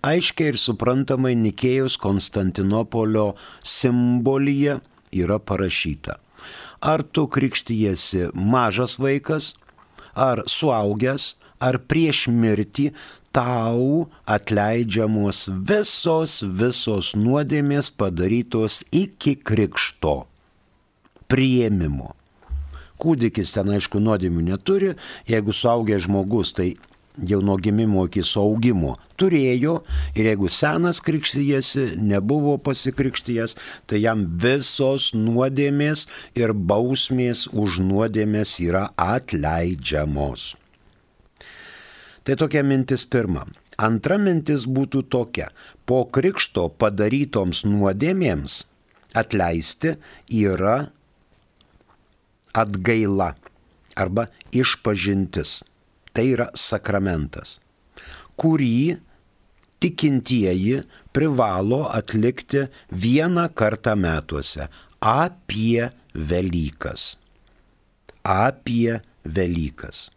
Aiškiai 0.00 0.54
ir 0.54 0.56
suprantamai 0.56 1.34
Nikėjus 1.36 1.98
Konstantinopolio 2.00 3.34
simbolyje 3.60 4.78
yra 5.12 5.36
parašyta. 5.38 6.16
Ar 6.80 7.04
tu 7.04 7.26
krikštyjesi 7.28 8.30
mažas 8.32 8.96
vaikas, 8.96 9.52
ar 10.16 10.40
suaugęs, 10.48 11.34
ar 11.60 11.76
prieš 11.84 12.30
mirtį, 12.32 12.94
tau 13.36 14.08
atleidžiamos 14.24 15.44
visos, 15.52 16.40
visos 16.40 17.12
nuodėmės 17.12 17.92
padarytos 17.92 18.80
iki 18.88 19.36
krikšto 19.36 20.30
prieimimo. 21.30 22.14
Kūdikis 23.00 23.54
ten 23.54 23.70
aišku 23.72 24.00
nuodėmių 24.02 24.50
neturi, 24.50 24.94
jeigu 25.30 25.54
suaugęs 25.56 26.04
žmogus, 26.04 26.52
tai 26.52 26.74
jau 27.26 27.40
nuo 27.44 27.56
gimimo 27.60 28.04
iki 28.08 28.22
saugimo 28.24 28.96
turėjo 29.20 29.80
ir 30.14 30.30
jeigu 30.30 30.48
senas 30.52 31.00
krikštyjasi, 31.04 31.96
nebuvo 32.00 32.56
pasikrikštyjas, 32.64 33.56
tai 33.86 34.02
jam 34.04 34.24
visos 34.40 35.10
nuodėmės 35.16 36.06
ir 36.38 36.54
bausmės 36.54 37.46
už 37.52 37.80
nuodėmės 37.84 38.56
yra 38.64 38.88
atleidžiamos. 38.96 40.54
Tai 42.24 42.36
tokia 42.36 42.62
mintis 42.64 43.06
pirma. 43.08 43.46
Antra 43.80 44.18
mintis 44.20 44.66
būtų 44.68 45.06
tokia. 45.08 45.48
Po 45.88 46.04
krikšto 46.04 46.68
padarytoms 46.76 47.64
nuodėmėms 47.64 48.64
atleisti 49.16 49.96
yra 50.28 50.90
atgaila 52.54 53.34
arba 53.96 54.26
išpažintis. 54.52 55.60
Tai 56.10 56.24
yra 56.26 56.48
sakramentas, 56.58 57.58
kurį 58.34 58.98
tikintieji 59.80 60.80
privalo 61.14 61.84
atlikti 61.86 62.66
vieną 62.90 63.46
kartą 63.54 63.94
metuose 63.94 64.66
apie 65.00 65.90
Velykas. 66.14 67.14
Apie 68.26 69.00
Velykas. 69.24 70.10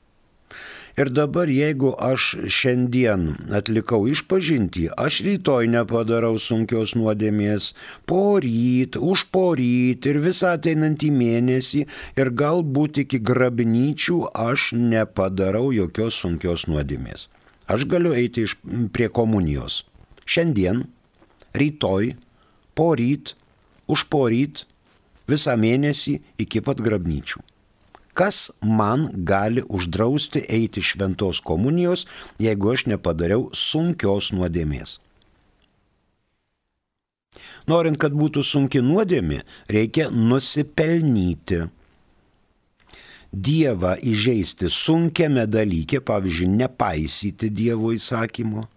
Ir 0.94 1.10
dabar 1.10 1.50
jeigu 1.50 1.96
aš 1.98 2.36
šiandien 2.54 3.24
atlikau 3.58 4.04
išpažinti, 4.06 4.92
aš 4.94 5.24
rytoj 5.26 5.66
nepadarau 5.74 6.36
sunkios 6.38 6.92
nuodėmės, 6.94 7.72
poryt, 8.06 9.00
už 9.02 9.24
poryt 9.34 10.06
ir 10.06 10.20
visą 10.22 10.52
ateinantį 10.60 11.10
mėnesį 11.16 11.82
ir 12.22 12.30
galbūt 12.42 13.00
iki 13.06 13.18
grabnyčių 13.26 14.20
aš 14.38 14.68
nepadarau 14.78 15.72
jokios 15.74 16.20
sunkios 16.22 16.68
nuodėmės. 16.70 17.26
Aš 17.66 17.88
galiu 17.90 18.12
eiti 18.14 18.44
iš, 18.46 18.60
prie 18.94 19.08
komunijos. 19.10 19.80
Šiandien, 20.30 20.84
rytoj, 21.58 22.12
poryt, 22.78 23.34
už 23.90 24.06
poryt, 24.14 24.68
visą 25.26 25.58
mėnesį 25.58 26.20
iki 26.46 26.62
pat 26.62 26.86
grabnyčių 26.86 27.42
kas 28.14 28.52
man 28.62 29.10
gali 29.14 29.64
uždrausti 29.70 30.44
eiti 30.50 30.82
šventos 30.82 31.42
komunijos, 31.42 32.06
jeigu 32.40 32.74
aš 32.74 32.86
nepadariau 32.94 33.50
sunkios 33.54 34.32
nuodėmės. 34.36 35.00
Norint, 37.68 37.98
kad 37.98 38.16
būtų 38.16 38.44
sunki 38.44 38.82
nuodėmė, 38.84 39.44
reikia 39.72 40.10
nusipelnyti. 40.12 41.64
Dievą 43.34 43.96
įžeisti 43.98 44.70
sunkiame 44.70 45.48
dalyke, 45.50 46.04
pavyzdžiui, 46.06 46.52
nepaisyti 46.60 47.50
Dievo 47.50 47.90
įsakymo, 47.96 48.68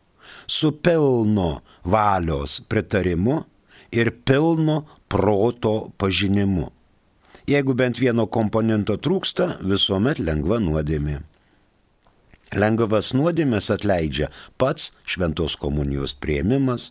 su 0.47 0.71
pilno 0.73 1.61
valios 1.85 2.63
pritarimu 2.65 3.43
ir 3.93 4.15
pilno 4.25 4.79
proto 5.13 5.91
pažinimu. 5.99 6.71
Jeigu 7.47 7.77
bent 7.79 8.01
vieno 8.03 8.27
komponento 8.27 8.97
trūksta, 8.99 9.61
visuomet 9.63 10.19
lengva 10.19 10.59
nuodėmė. 10.59 11.21
Lengvas 12.59 13.13
nuodėmės 13.15 13.71
atleidžia 13.75 14.33
pats 14.59 14.91
šventos 15.07 15.55
komunijos 15.59 16.15
prieimimas, 16.19 16.91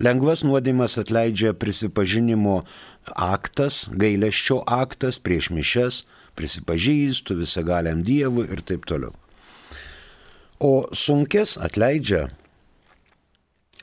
lengvas 0.00 0.42
nuodėmės 0.44 0.98
atleidžia 1.00 1.54
prisipažinimo 1.56 2.58
aktas, 3.12 3.86
gailesčio 3.92 4.62
aktas 4.68 5.16
prieš 5.16 5.48
mišes, 5.56 6.02
prisipažįstu 6.36 7.36
visagaliam 7.40 8.04
Dievui 8.04 8.48
ir 8.52 8.60
taip 8.68 8.84
toliau. 8.88 9.16
O 10.60 10.88
sunkės 10.92 11.56
atleidžia 11.56 12.26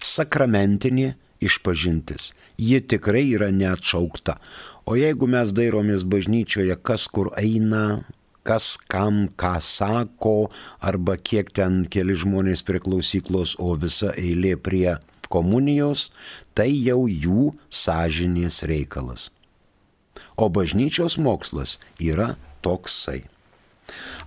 sakramentinė 0.02 1.14
išpažintis. 1.44 2.32
Ji 2.58 2.80
tikrai 2.86 3.26
yra 3.34 3.50
neatšaukta. 3.54 4.38
O 4.84 4.98
jeigu 5.00 5.30
mes 5.32 5.54
dairomės 5.56 6.04
bažnyčioje, 6.04 6.76
kas 6.84 7.08
kur 7.08 7.30
eina, 7.40 8.04
kas 8.44 8.76
kam 8.92 9.30
ką 9.40 9.56
sako, 9.64 10.50
arba 10.84 11.16
kiek 11.16 11.54
ten 11.56 11.86
keli 11.88 12.18
žmonės 12.20 12.66
prie 12.68 12.82
klausyklos, 12.84 13.56
o 13.64 13.78
visa 13.80 14.12
eilė 14.20 14.58
prie 14.60 14.98
komunijos, 15.32 16.10
tai 16.52 16.68
jau 16.76 17.06
jų 17.08 17.54
sąžinės 17.72 18.64
reikalas. 18.68 19.30
O 20.36 20.50
bažnyčios 20.52 21.16
mokslas 21.16 21.78
yra 22.02 22.34
toksai. 22.66 23.24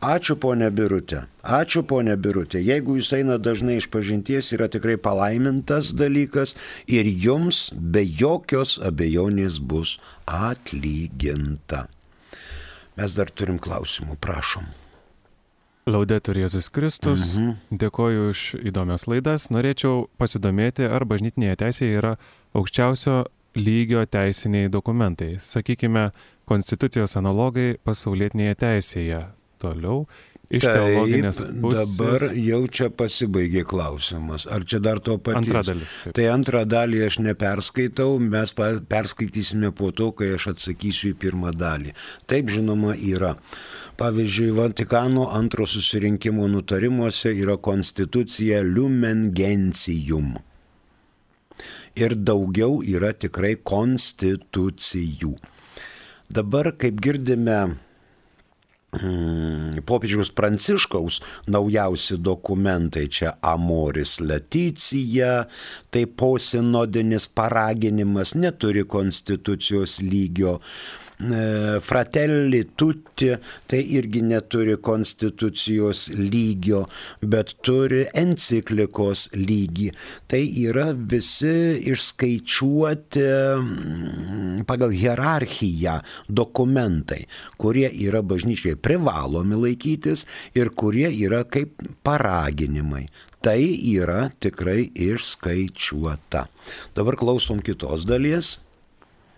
Ačiū 0.04 0.36
ponė 0.36 0.68
Birutė, 0.70 1.22
ačiū 1.42 1.82
ponė 1.88 2.16
Birutė. 2.20 2.60
Jeigu 2.60 2.98
jūs 2.98 3.12
eina 3.16 3.38
dažnai 3.40 3.78
iš 3.80 3.88
pažinties, 3.88 4.52
yra 4.52 4.68
tikrai 4.68 4.98
palaimintas 5.00 5.94
dalykas 5.96 6.54
ir 6.86 7.08
jums 7.08 7.70
be 7.72 8.04
jokios 8.04 8.76
abejonės 8.78 9.60
bus 9.60 9.96
atlyginta. 10.26 11.86
Mes 12.96 13.14
dar 13.16 13.30
turim 13.32 13.60
klausimų, 13.60 14.16
prašom. 14.20 14.68
Laudetur 15.86 16.34
Jėzus 16.34 16.66
Kristus, 16.74 17.36
mhm. 17.38 17.78
dėkoju 17.78 18.30
už 18.32 18.40
įdomias 18.66 19.06
laidas. 19.06 19.50
Norėčiau 19.54 20.08
pasidomėti, 20.18 20.82
ar 20.82 21.06
bažnytinėje 21.06 21.60
teisėje 21.62 22.00
yra 22.00 22.16
aukščiausio 22.58 23.20
lygio 23.56 24.02
teisiniai 24.10 24.68
dokumentai, 24.68 25.36
sakykime, 25.40 26.10
konstitucijos 26.50 27.16
analogai 27.20 27.76
pasaulietinėje 27.86 28.58
teisėje 28.60 29.22
toliau 29.62 30.04
iš 30.46 30.62
Taip, 30.62 30.76
teologinės 30.76 31.40
pusės. 31.60 31.94
Dabar 31.98 32.26
jau 32.38 32.60
čia 32.70 32.88
pasibaigė 32.94 33.64
klausimas. 33.66 34.46
Ar 34.50 34.66
čia 34.68 34.80
dar 34.82 35.00
to 35.02 35.16
paties? 35.18 35.42
Antra 35.42 35.62
dalis. 35.66 35.96
Taip. 36.04 36.14
Tai 36.18 36.26
antrą 36.32 36.62
dalį 36.68 37.02
aš 37.08 37.18
neperskaitau, 37.26 38.18
mes 38.22 38.54
perskaitysime 38.56 39.72
po 39.76 39.90
to, 39.96 40.12
kai 40.16 40.34
aš 40.36 40.52
atsakysiu 40.54 41.12
į 41.14 41.18
pirmą 41.26 41.54
dalį. 41.56 41.96
Taip, 42.30 42.52
žinoma, 42.52 42.94
yra. 42.94 43.34
Pavyzdžiui, 43.96 44.52
Vatikano 44.56 45.30
antro 45.32 45.66
susirinkimo 45.66 46.46
nutarimuose 46.52 47.32
yra 47.32 47.56
konstitucija 47.56 48.60
Lumen 48.62 49.30
Gentium. 49.34 50.36
Ir 51.96 52.12
daugiau 52.20 52.82
yra 52.84 53.14
tikrai 53.16 53.54
konstitucijų. 53.56 55.32
Dabar, 56.28 56.74
kaip 56.76 57.00
girdime, 57.00 57.78
popiežiaus 59.86 60.30
Pranciškaus 60.32 61.20
naujausi 61.52 62.16
dokumentai 62.16 63.08
čia 63.12 63.34
Amoris 63.42 64.20
Leticija, 64.20 65.46
tai 65.90 66.06
posinodinis 66.06 67.28
paraginimas 67.28 68.34
neturi 68.34 68.86
konstitucijos 68.88 69.98
lygio 70.00 70.60
fratelli 71.80 72.74
tutti, 72.74 73.30
tai 73.66 73.80
irgi 73.96 74.20
neturi 74.22 74.76
konstitucijos 74.76 76.10
lygio, 76.12 76.82
bet 77.20 77.54
turi 77.64 78.04
enciklikos 78.12 79.30
lygį. 79.32 79.90
Tai 80.28 80.42
yra 80.66 80.90
visi 80.92 81.80
išskaičiuoti 81.88 83.24
mm, 83.24 84.66
pagal 84.68 84.92
hierarchiją 84.92 86.00
dokumentai, 86.28 87.24
kurie 87.56 87.88
yra 87.88 88.20
bažnyčiai 88.20 88.76
privalomi 88.76 89.56
laikytis 89.56 90.26
ir 90.54 90.74
kurie 90.76 91.08
yra 91.08 91.44
kaip 91.48 91.80
paraginimai 92.04 93.06
tai 93.46 93.78
yra 93.78 94.32
tikrai 94.42 94.88
išskaičiuota. 94.90 96.48
Dabar 96.98 97.14
klausom 97.14 97.60
kitos 97.62 98.02
dalies. 98.08 98.56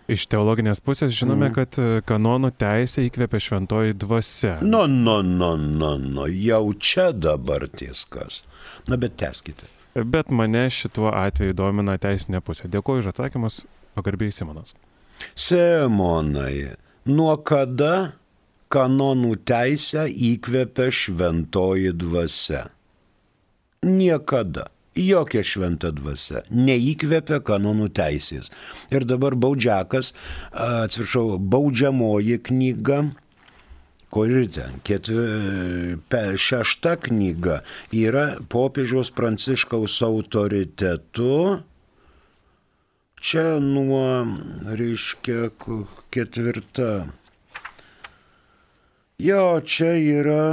Iš 0.09 0.23
teologinės 0.25 0.79
pusės 0.81 1.11
žinome, 1.13 1.51
mm. 1.51 1.53
kad 1.53 1.75
e, 1.77 1.87
kanonų 2.09 2.49
teisė 2.57 3.03
įkvėpia 3.05 3.41
šventoji 3.45 3.93
dvasia. 4.01 4.55
Nu, 4.65 4.87
nu, 4.89 5.19
nu, 5.21 5.51
nu, 5.61 5.91
nu, 6.01 6.25
jau 6.33 6.63
čia 6.81 7.11
dabar 7.13 7.67
tieskas. 7.69 8.41
Na, 8.89 8.97
bet 8.97 9.19
teskite. 9.21 9.69
Bet 9.93 10.31
mane 10.33 10.63
šituo 10.73 11.11
atveju 11.13 11.53
domina 11.57 11.99
teisinė 12.01 12.41
pusė. 12.41 12.71
Dėkuoju 12.73 13.03
už 13.03 13.11
atsakymus, 13.11 13.59
pagarbiai 13.97 14.33
Simonas. 14.33 14.73
Simonai, 15.37 16.71
nuo 17.05 17.37
kada 17.45 18.15
kanonų 18.73 19.35
teisę 19.45 20.07
įkvėpia 20.09 20.89
šventoji 20.89 21.93
dvasia? 22.01 22.65
Niekada 23.85 24.71
jokia 25.05 25.43
šventa 25.45 25.91
dvasia 25.95 26.43
neįkvepia 26.51 27.39
kanonų 27.45 27.89
teisės. 27.95 28.51
Ir 28.93 29.05
dabar 29.07 29.37
baudžiakas, 29.39 30.13
atsiprašau, 30.51 31.37
baudžiamoji 31.39 32.39
knyga, 32.49 32.99
kuri 34.13 34.47
ten, 34.53 34.79
ketvi, 34.85 35.97
šešta 36.41 36.95
knyga 37.05 37.61
yra 37.95 38.25
popiežiaus 38.49 39.13
pranciškaus 39.15 39.99
autoritetu. 40.05 41.61
Čia 43.19 43.59
nuo, 43.59 44.23
reiškia, 44.63 45.49
ketvirta. 46.13 46.91
Jo, 49.19 49.59
čia 49.67 49.97
yra 49.99 50.43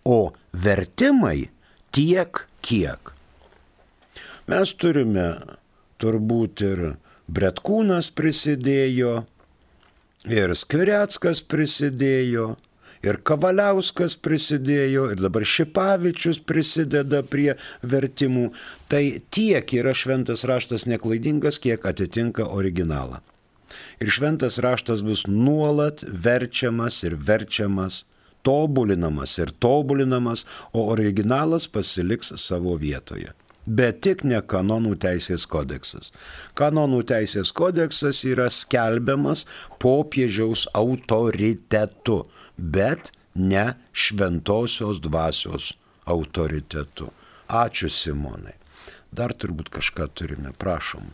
O 0.04 0.32
vertimai 0.52 1.50
tiek 1.92 2.46
kiek. 2.64 3.12
Mes 4.48 4.72
turime 4.76 5.28
turbūt 6.00 6.64
ir 6.64 6.82
Bretkūnas 7.24 8.10
prisidėjo, 8.12 9.24
ir 10.28 10.52
Skvireckas 10.52 11.40
prisidėjo, 11.48 12.50
ir 13.04 13.20
Kavaliauskas 13.26 14.16
prisidėjo, 14.24 15.08
ir 15.14 15.20
dabar 15.22 15.44
Šipavičius 15.48 16.40
prisideda 16.46 17.22
prie 17.28 17.54
vertimų. 17.82 18.48
Tai 18.90 19.04
tiek 19.34 19.76
yra 19.76 19.94
šventas 19.96 20.46
raštas 20.48 20.88
neklaidingas, 20.90 21.60
kiek 21.62 21.86
atitinka 21.86 22.48
originalą. 22.48 23.20
Ir 24.02 24.10
šventas 24.12 24.58
raštas 24.62 25.02
bus 25.06 25.24
nuolat 25.28 26.04
verčiamas 26.06 27.02
ir 27.06 27.16
verčiamas, 27.18 28.04
tobulinamas 28.46 29.38
ir 29.40 29.54
tobulinamas, 29.62 30.44
o 30.72 30.88
originalas 30.92 31.66
pasiliks 31.70 32.34
savo 32.40 32.76
vietoje 32.80 33.32
bet 33.66 34.02
tik 34.04 34.24
ne 34.28 34.40
kanonų 34.44 34.94
teisės 35.00 35.46
kodeksas. 35.48 36.12
Kanonų 36.58 37.02
teisės 37.08 37.52
kodeksas 37.56 38.20
yra 38.28 38.50
skelbiamas 38.52 39.46
popiežiaus 39.82 40.66
autoritetu 40.76 42.24
bet 42.56 43.12
ne 43.34 43.74
šventosios 43.92 45.00
dvasios 45.00 45.72
autoritetu. 46.04 47.10
Ačiū 47.48 47.90
Simonai. 47.92 48.54
Dar 49.12 49.34
turbūt 49.34 49.70
kažką 49.70 50.08
turime, 50.14 50.52
prašom. 50.58 51.06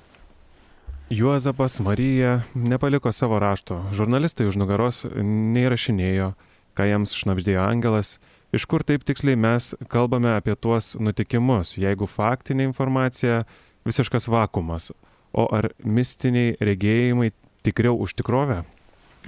Juozapas 1.11 1.81
Marija 1.81 2.41
nepaliko 2.55 3.13
savo 3.13 3.39
rašto. 3.39 3.81
Žurnalistai 3.93 4.47
už 4.47 4.57
nugaros 4.61 5.03
neįrašinėjo, 5.11 6.31
ką 6.79 6.87
jiems 6.87 7.17
šnapždėjo 7.19 7.65
angelas. 7.67 8.19
Iš 8.55 8.67
kur 8.71 8.85
taip 8.87 9.03
tiksliai 9.07 9.39
mes 9.39 9.73
kalbame 9.91 10.31
apie 10.37 10.55
tuos 10.55 10.95
nutikimus, 10.99 11.75
jeigu 11.79 12.07
faktinė 12.07 12.65
informacija 12.71 13.43
visiškas 13.87 14.31
vakumas, 14.31 14.93
o 15.35 15.49
ar 15.55 15.73
mistiniai 15.83 16.55
regėjimai 16.63 17.33
tikriau 17.67 17.99
už 17.99 18.15
tikrovę? 18.19 18.63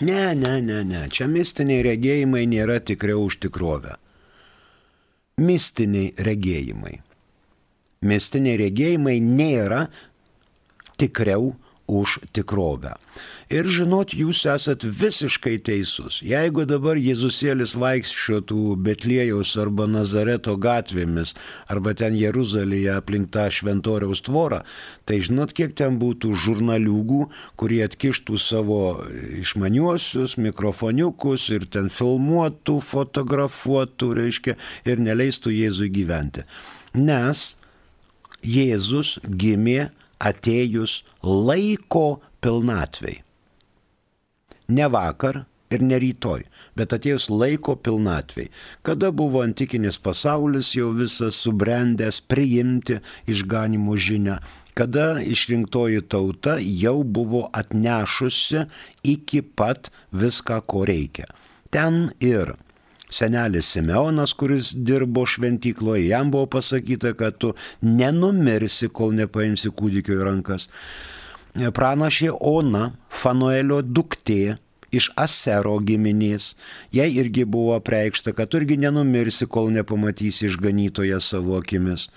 Ne, 0.01 0.35
ne, 0.35 0.61
ne, 0.61 0.83
ne. 0.85 1.03
Čia 1.13 1.29
mistiniai 1.31 1.83
regėjimai 1.85 2.47
nėra 2.49 2.81
tikriau 2.81 3.27
už 3.29 3.39
tikrovę. 3.45 3.99
Mistiniai 5.43 6.15
regėjimai. 6.19 6.97
Mistiniai 8.03 8.59
regėjimai 8.59 9.19
nėra 9.23 9.85
tikriau 10.99 11.53
už 11.93 12.19
tikrovę. 12.33 12.97
Ir 13.53 13.69
žinot, 13.69 14.15
jūs 14.17 14.47
esat 14.49 14.85
visiškai 14.87 15.59
teisus. 15.67 16.23
Jeigu 16.25 16.65
dabar 16.65 16.97
Jėzusėlis 16.97 17.75
vaikščiotų 17.77 18.79
Betlėjaus 18.81 19.53
arba 19.61 19.85
Nazareto 19.91 20.55
gatvėmis, 20.57 21.35
arba 21.69 21.93
ten 21.99 22.17
Jeruzalėje 22.17 22.97
aplink 22.97 23.29
tą 23.35 23.51
šventoriaus 23.53 24.25
tvorą, 24.25 24.63
tai 25.05 25.21
žinot, 25.21 25.53
kiek 25.53 25.77
ten 25.77 26.01
būtų 26.01 26.33
žurnaliūgų, 26.47 27.27
kurie 27.61 27.83
atkištų 27.85 28.41
savo 28.41 28.83
išmaniuosius 29.43 30.39
mikrofoniukus 30.41 31.51
ir 31.53 31.69
ten 31.69 31.93
filmuotų, 31.93 32.79
fotografuotų, 32.89 34.15
reiškia, 34.23 34.57
ir 34.89 35.03
neleistų 35.05 35.53
Jėzui 35.53 35.93
gyventi. 35.93 36.47
Nes 36.97 37.51
Jėzus 38.43 39.19
gimė 39.23 39.91
atėjus 40.23 41.03
laiko 41.23 42.23
pilnatvei. 42.43 43.21
Ne 44.73 44.87
vakar 44.89 45.45
ir 45.73 45.83
ne 45.85 45.99
rytoj, 46.01 46.45
bet 46.77 46.93
atėjus 46.95 47.29
laiko 47.33 47.77
pilnatvei, 47.77 48.51
kada 48.87 49.11
buvo 49.13 49.43
antikinis 49.45 49.99
pasaulis 50.03 50.73
jau 50.77 50.91
visas 50.97 51.39
subrendęs 51.45 52.21
priimti 52.29 53.01
išganimo 53.31 53.97
žinę, 53.97 54.39
kada 54.79 55.21
išrinktoji 55.21 56.05
tauta 56.09 56.57
jau 56.61 57.03
buvo 57.05 57.47
atnešusi 57.53 58.67
iki 59.05 59.43
pat 59.43 59.91
viską, 60.13 60.61
ko 60.67 60.85
reikia. 60.89 61.29
Ten 61.73 62.13
ir 62.21 62.55
senelis 63.13 63.69
Simeonas, 63.75 64.35
kuris 64.39 64.73
dirbo 64.75 65.27
šventykloje, 65.29 66.09
jam 66.09 66.33
buvo 66.33 66.49
pasakyta, 66.57 67.15
kad 67.19 67.39
tu 67.39 67.53
nenumirsi, 67.81 68.89
kol 68.89 69.15
nepaimsi 69.17 69.71
kūdikio 69.71 70.19
į 70.19 70.27
rankas. 70.29 70.69
Pranašė 71.53 72.33
Ona, 72.41 72.93
Fanuelio 73.13 73.83
duktė, 73.85 74.57
iš 74.93 75.09
Asero 75.17 75.75
giminės. 75.81 76.53
Jai 76.93 77.09
irgi 77.17 77.45
buvo 77.49 77.79
preikšta, 77.81 78.35
kad 78.37 78.55
irgi 78.57 78.79
nenumirsi, 78.85 79.49
kol 79.49 79.73
nepamatysi 79.75 80.49
išganytoje 80.51 81.21
savo 81.21 81.59
akimis. 81.61 82.09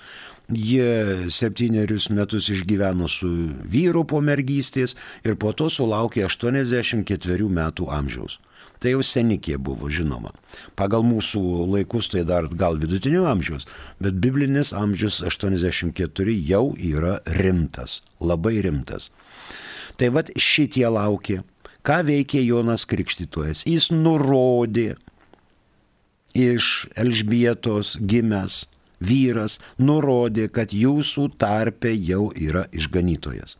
Jie 0.46 1.26
septynerius 1.34 2.12
metus 2.14 2.52
išgyveno 2.54 3.08
su 3.10 3.32
vyru 3.66 4.04
po 4.06 4.20
mergystės 4.22 4.94
ir 5.26 5.40
po 5.42 5.56
to 5.58 5.72
sulaukė 5.74 6.28
84 6.28 7.50
metų 7.50 7.90
amžiaus. 7.90 8.38
Tai 8.86 8.91
jau 8.93 9.02
senikė 9.02 9.56
buvo 9.58 9.88
žinoma. 9.89 10.30
Pagal 10.78 11.02
mūsų 11.02 11.39
laikus 11.71 12.12
tai 12.13 12.21
dar 12.30 12.45
gal 12.54 12.76
vidutinio 12.78 13.24
amžiaus, 13.26 13.65
bet 13.98 14.19
biblinis 14.21 14.69
amžius 14.78 15.24
84 15.26 16.36
jau 16.45 16.67
yra 16.78 17.15
rimtas, 17.26 18.04
labai 18.21 18.60
rimtas. 18.62 19.10
Tai 19.98 20.12
vad 20.13 20.30
šitie 20.38 20.86
laukė. 20.86 21.39
Ką 21.82 21.98
veikė 22.06 22.45
Jonas 22.45 22.86
Krikštytojas? 22.86 23.65
Jis 23.65 23.89
nurodė 23.89 25.00
iš 26.38 26.86
Elžbietos 26.93 27.98
gimęs 27.98 28.67
vyras, 29.02 29.58
nurodė, 29.82 30.45
kad 30.54 30.78
jūsų 30.78 31.32
tarpe 31.41 31.98
jau 31.98 32.30
yra 32.38 32.67
išganytojas. 32.69 33.58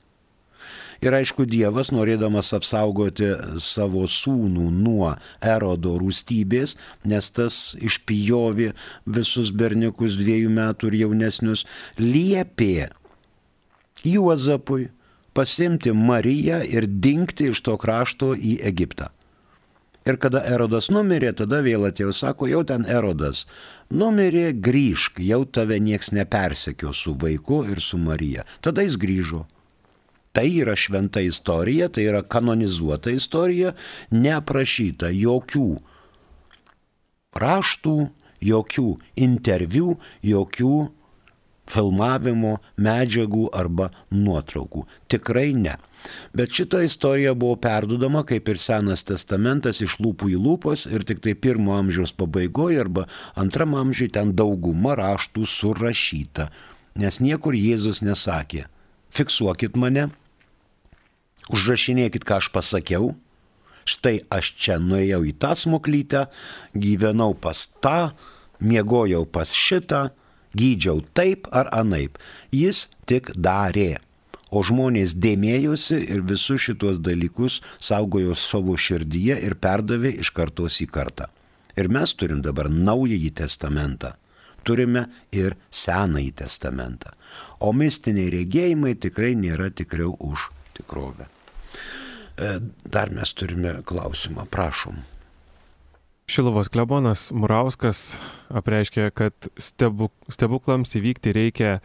Ir 1.06 1.14
aišku, 1.14 1.46
Dievas, 1.46 1.92
norėdamas 1.94 2.50
apsaugoti 2.58 3.28
savo 3.62 4.08
sūnų 4.10 4.72
nuo 4.74 5.12
erodo 5.38 6.00
rūstybės, 6.02 6.74
nes 7.06 7.30
tas 7.30 7.76
išpijovi 7.78 8.72
visus 9.06 9.52
berniukus 9.54 10.18
dviejų 10.18 10.50
metų 10.56 10.90
ir 10.90 11.00
jaunesnius, 11.04 11.68
liepė 12.02 12.90
Juozapui 14.06 14.90
pasimti 15.38 15.94
Mariją 15.94 16.64
ir 16.66 16.90
dinkti 16.90 17.52
iš 17.54 17.62
to 17.68 17.78
krašto 17.78 18.34
į 18.34 18.58
Egiptą. 18.66 19.12
Ir 20.06 20.20
kada 20.22 20.44
Erodas 20.46 20.92
numirė, 20.94 21.32
tada 21.34 21.64
vėl 21.66 21.88
atėjo, 21.88 22.12
sako, 22.14 22.46
jau 22.50 22.62
ten 22.66 22.86
Erodas 22.86 23.48
numirė, 23.90 24.52
grįžk, 24.54 25.22
jau 25.26 25.44
tave 25.46 25.80
nieks 25.82 26.12
nepersekio 26.14 26.94
su 26.94 27.16
vaiku 27.22 27.64
ir 27.66 27.82
su 27.82 27.98
Marija. 27.98 28.46
Tada 28.62 28.86
jis 28.86 29.00
grįžo. 29.02 29.46
Tai 30.36 30.50
yra 30.52 30.76
šventa 30.76 31.24
istorija, 31.24 31.88
tai 31.88 32.10
yra 32.10 32.20
kanonizuota 32.28 33.14
istorija, 33.16 33.72
neaprašyta 34.12 35.14
jokių 35.16 35.70
raštų, 37.40 37.96
jokių 38.44 38.90
interviu, 39.24 39.96
jokių 40.24 40.76
filmavimo 41.72 42.58
medžiagų 42.78 43.48
arba 43.56 43.90
nuotraukų. 44.14 44.86
Tikrai 45.10 45.54
ne. 45.58 45.78
Bet 46.38 46.54
šita 46.54 46.84
istorija 46.86 47.34
buvo 47.34 47.56
perdudama 47.58 48.22
kaip 48.28 48.52
ir 48.52 48.60
Senas 48.62 49.06
testamentas 49.08 49.82
iš 49.82 49.98
lūpų 50.04 50.30
į 50.36 50.42
lūpas 50.42 50.86
ir 50.92 51.08
tik 51.08 51.24
tai 51.26 51.34
pirmo 51.34 51.74
amžiaus 51.80 52.14
pabaigoje 52.14 52.84
arba 52.84 53.08
antram 53.40 53.74
amžiui 53.80 54.12
ten 54.14 54.36
dauguma 54.38 54.94
raštų 55.00 55.48
surašyta. 55.50 56.52
Nes 57.02 57.18
niekur 57.20 57.58
Jėzus 57.58 58.04
nesakė, 58.06 58.68
fiksuokit 59.12 59.76
mane, 59.76 60.12
užrašinėkit, 61.54 62.26
ką 62.26 62.42
aš 62.42 62.50
pasakiau. 62.54 63.14
Štai 63.86 64.24
aš 64.34 64.56
čia 64.58 64.80
nuėjau 64.82 65.22
į 65.30 65.34
tą 65.38 65.54
smuklytę, 65.54 66.26
gyvenau 66.74 67.36
pas 67.38 67.68
tą, 67.86 68.16
miegojau 68.60 69.28
pas 69.30 69.52
šitą, 69.54 70.10
gydžiau 70.58 71.04
taip 71.14 71.46
ar 71.54 71.70
anaip. 71.76 72.18
Jis 72.50 72.88
tik 73.06 73.30
darė. 73.38 74.00
O 74.50 74.62
žmonės 74.64 75.16
dėmėjosi 75.20 76.00
ir 76.16 76.22
visus 76.26 76.64
šitos 76.66 77.02
dalykus 77.04 77.60
saugojo 77.84 78.38
savo 78.40 78.78
širdyje 78.80 79.38
ir 79.44 79.58
perdavė 79.60 80.16
iš 80.24 80.32
kartos 80.32 80.80
į 80.82 80.88
kartą. 80.90 81.28
Ir 81.76 81.92
mes 81.92 82.14
turim 82.16 82.42
dabar 82.46 82.70
naująjį 82.72 83.34
testamentą. 83.42 84.16
Turime 84.66 85.10
ir 85.36 85.58
senąjį 85.70 86.32
testamentą. 86.42 87.14
O 87.60 87.74
mistiniai 87.76 88.32
regėjimai 88.34 88.96
tikrai 88.98 89.36
nėra 89.38 89.70
tikriau 89.70 90.16
už 90.18 90.50
tikrovę. 90.78 91.35
E, 92.38 92.60
dar 92.92 93.12
mes 93.16 93.34
turime 93.34 93.78
klausimą, 93.88 94.46
prašom. 94.52 95.00
Šilovos 96.28 96.72
klebonas 96.74 97.30
Murauskas 97.38 98.18
apreiškė, 98.50 99.12
kad 99.14 99.48
stebuk, 99.62 100.12
stebuklams 100.34 100.96
įvykti 100.98 101.36
reikia 101.38 101.76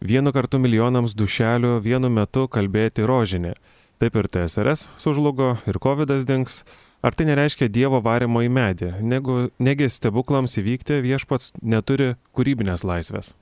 vienu 0.00 0.32
kartu 0.32 0.58
milijonams 0.58 1.14
dušelių 1.14 1.76
vienu 1.84 2.08
metu 2.10 2.46
kalbėti 2.48 3.04
rožinį. 3.06 3.52
Taip 4.00 4.16
ir 4.16 4.30
TSRS 4.32 4.88
sužlugo, 4.98 5.58
ir 5.68 5.76
COVID 5.78 6.16
dings. 6.24 6.64
Ar 7.04 7.14
tai 7.16 7.28
nereiškia 7.28 7.68
Dievo 7.72 8.00
varimo 8.04 8.42
į 8.44 8.48
medį? 8.52 8.90
Negu, 9.04 9.36
negi 9.60 9.88
stebuklams 9.88 10.58
įvykti 10.60 10.98
viešpats 11.04 11.54
neturi 11.60 12.14
kūrybinės 12.36 12.84
laisvės? 12.84 13.34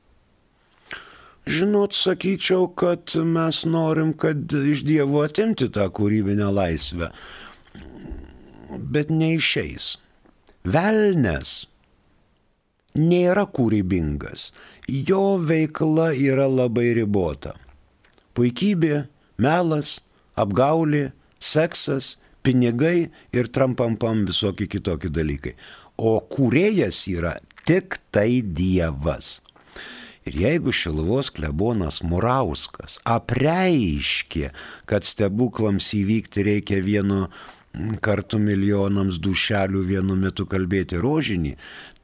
Žinot, 1.49 1.97
sakyčiau, 1.97 2.67
kad 2.77 3.15
mes 3.25 3.63
norim, 3.65 4.13
kad 4.13 4.53
iš 4.53 4.85
Dievo 4.85 5.23
atimti 5.25 5.71
tą 5.73 5.87
kūrybinę 5.97 6.51
laisvę. 6.53 7.09
Bet 8.93 9.09
neišeis. 9.09 9.95
Velnes 10.69 11.55
nėra 12.99 13.47
kūrybingas, 13.55 14.51
jo 15.09 15.39
veikla 15.41 16.11
yra 16.13 16.49
labai 16.53 16.91
ribota. 16.99 17.55
Puikybė, 18.37 19.07
melas, 19.41 19.99
apgaulė, 20.37 21.09
seksas, 21.41 22.17
pinigai 22.45 23.09
ir 23.33 23.49
trampampam 23.53 24.27
visokie 24.29 24.69
kitokie 24.71 25.11
dalykai. 25.13 25.57
O 25.97 26.19
kūrėjas 26.21 27.07
yra 27.11 27.39
tik 27.67 27.99
tai 28.15 28.43
Dievas. 28.43 29.39
Ir 30.29 30.35
jeigu 30.37 30.73
Šiluvos 30.77 31.31
klebonas 31.33 32.03
Murauskas 32.05 32.99
apreiškė, 33.09 34.51
kad 34.85 35.07
stebuklams 35.09 35.87
įvykti 35.97 36.43
reikia 36.45 36.83
vieno 36.85 37.29
kartų 38.05 38.37
milijonams 38.43 39.17
dušelių 39.25 39.81
vienu 39.89 40.17
metu 40.21 40.45
kalbėti 40.51 40.99
rožinį, 41.01 41.55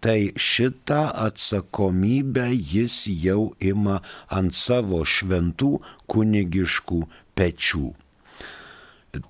tai 0.01 0.33
šitą 0.41 1.03
atsakomybę 1.27 2.47
jis 2.55 3.03
jau 3.11 3.51
ima 3.61 3.99
ant 4.33 4.57
savo 4.57 5.03
šventų 5.05 5.75
kunigiškų 6.09 7.03
pečių. 7.37 7.91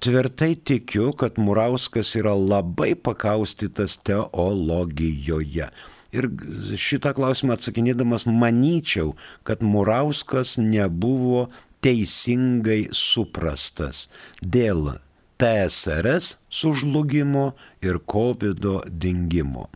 Tvirtai 0.07 0.53
tikiu, 0.55 1.11
kad 1.19 1.43
Murauskas 1.43 2.15
yra 2.21 2.37
labai 2.39 2.95
pakaustytas 2.95 3.99
teologijoje. 4.07 5.69
Ir 6.15 6.31
šitą 6.79 7.11
klausimą 7.17 7.57
atsakinėdamas 7.57 8.29
manyčiau, 8.31 9.15
kad 9.43 9.65
Murauskas 9.67 10.55
nebuvo 10.61 11.49
teisingai 11.85 12.87
suprastas 12.95 14.07
dėl 14.41 14.95
TSRS 15.43 16.37
sužlugimo 16.49 17.53
ir 17.83 17.99
COVID 18.07 18.69
dingimo. 18.89 19.67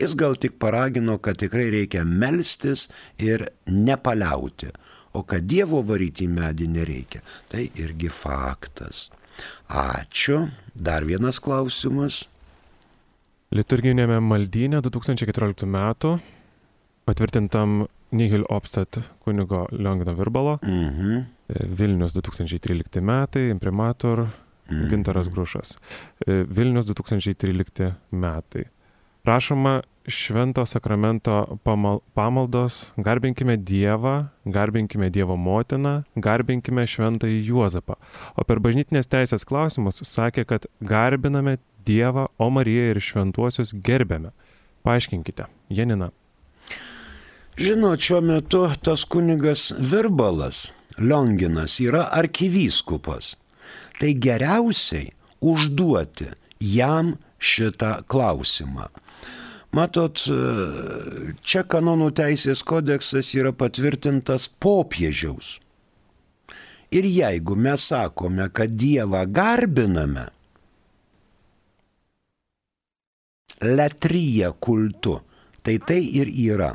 Jis 0.00 0.14
gal 0.18 0.34
tik 0.40 0.56
paragino, 0.58 1.18
kad 1.22 1.38
tikrai 1.38 1.68
reikia 1.70 2.04
melstis 2.04 2.88
ir 3.20 3.44
nepaliauti, 3.68 4.72
o 5.12 5.22
kad 5.28 5.44
Dievo 5.46 5.82
varyti 5.86 6.26
į 6.26 6.32
medį 6.32 6.68
nereikia. 6.72 7.20
Tai 7.52 7.66
irgi 7.78 8.10
faktas. 8.10 9.10
Ačiū. 9.68 10.46
Dar 10.74 11.04
vienas 11.04 11.38
klausimas. 11.40 12.24
Liturginėme 13.52 14.20
maldyne 14.24 14.80
2014 14.80 15.66
m. 15.68 16.18
patvirtintam 17.04 17.86
Nihil 18.12 18.44
Obstat 18.48 19.00
kunigo 19.24 19.66
Liongino 19.72 20.14
Virbalo. 20.16 20.58
Mhm. 20.62 21.24
Vilnius 21.76 22.14
2013 22.16 23.00
metai, 23.04 23.50
imprimatur 23.50 24.26
Mhm. 24.72 24.88
Gintaras 24.88 25.28
Grušas. 25.28 25.78
E, 26.26 26.44
Vilnius 26.48 26.86
2013 26.86 27.92
metai. 28.10 28.64
Prašoma 29.22 29.82
švento 30.06 30.66
sakramento 30.66 31.58
pamal, 31.62 32.00
pamaldos, 32.14 32.92
garbinkime 32.96 33.56
Dievą, 33.56 34.28
garbinkime 34.44 35.10
Dievo 35.10 35.36
motiną, 35.36 36.02
garbinkime 36.16 36.82
šventąjį 36.82 37.38
Juozapą. 37.46 37.94
O 38.36 38.44
per 38.44 38.58
bažnytinės 38.58 39.06
teisės 39.06 39.46
klausimus 39.46 40.02
sakė, 40.02 40.44
kad 40.44 40.66
garbiname 40.80 41.58
Dievą, 41.86 42.28
o 42.38 42.50
Mariją 42.50 42.90
ir 42.92 43.00
šventuosius 43.02 43.74
gerbėme. 43.74 44.32
Paaiškinkite, 44.82 45.46
Janina. 45.70 46.10
Žinot, 47.58 48.00
šiuo 48.00 48.22
metu 48.24 48.64
tas 48.82 49.04
kunigas 49.04 49.70
Virbalas, 49.78 50.70
Lionginas, 50.98 51.76
yra 51.84 52.06
arkivyskupas 52.16 53.36
tai 54.02 54.14
geriausiai 54.18 55.12
užduoti 55.40 56.26
jam 56.58 57.14
šitą 57.38 58.00
klausimą. 58.10 58.88
Matot, 59.72 60.20
čia 61.46 61.62
kanonų 61.70 62.08
teisės 62.18 62.64
kodeksas 62.66 63.30
yra 63.38 63.54
patvirtintas 63.54 64.48
popiežiaus. 64.60 65.60
Ir 66.92 67.06
jeigu 67.08 67.54
mes 67.56 67.86
sakome, 67.88 68.50
kad 68.52 68.74
Dievą 68.76 69.22
garbiname, 69.30 70.26
letryje 73.62 74.52
kultu, 74.60 75.20
tai 75.62 75.78
tai 75.78 76.02
ir 76.20 76.28
yra. 76.28 76.74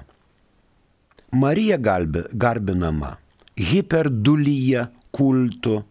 Marija 1.32 1.78
garbinama 1.78 3.18
hiperdulyje 3.58 4.88
kultu, 5.12 5.84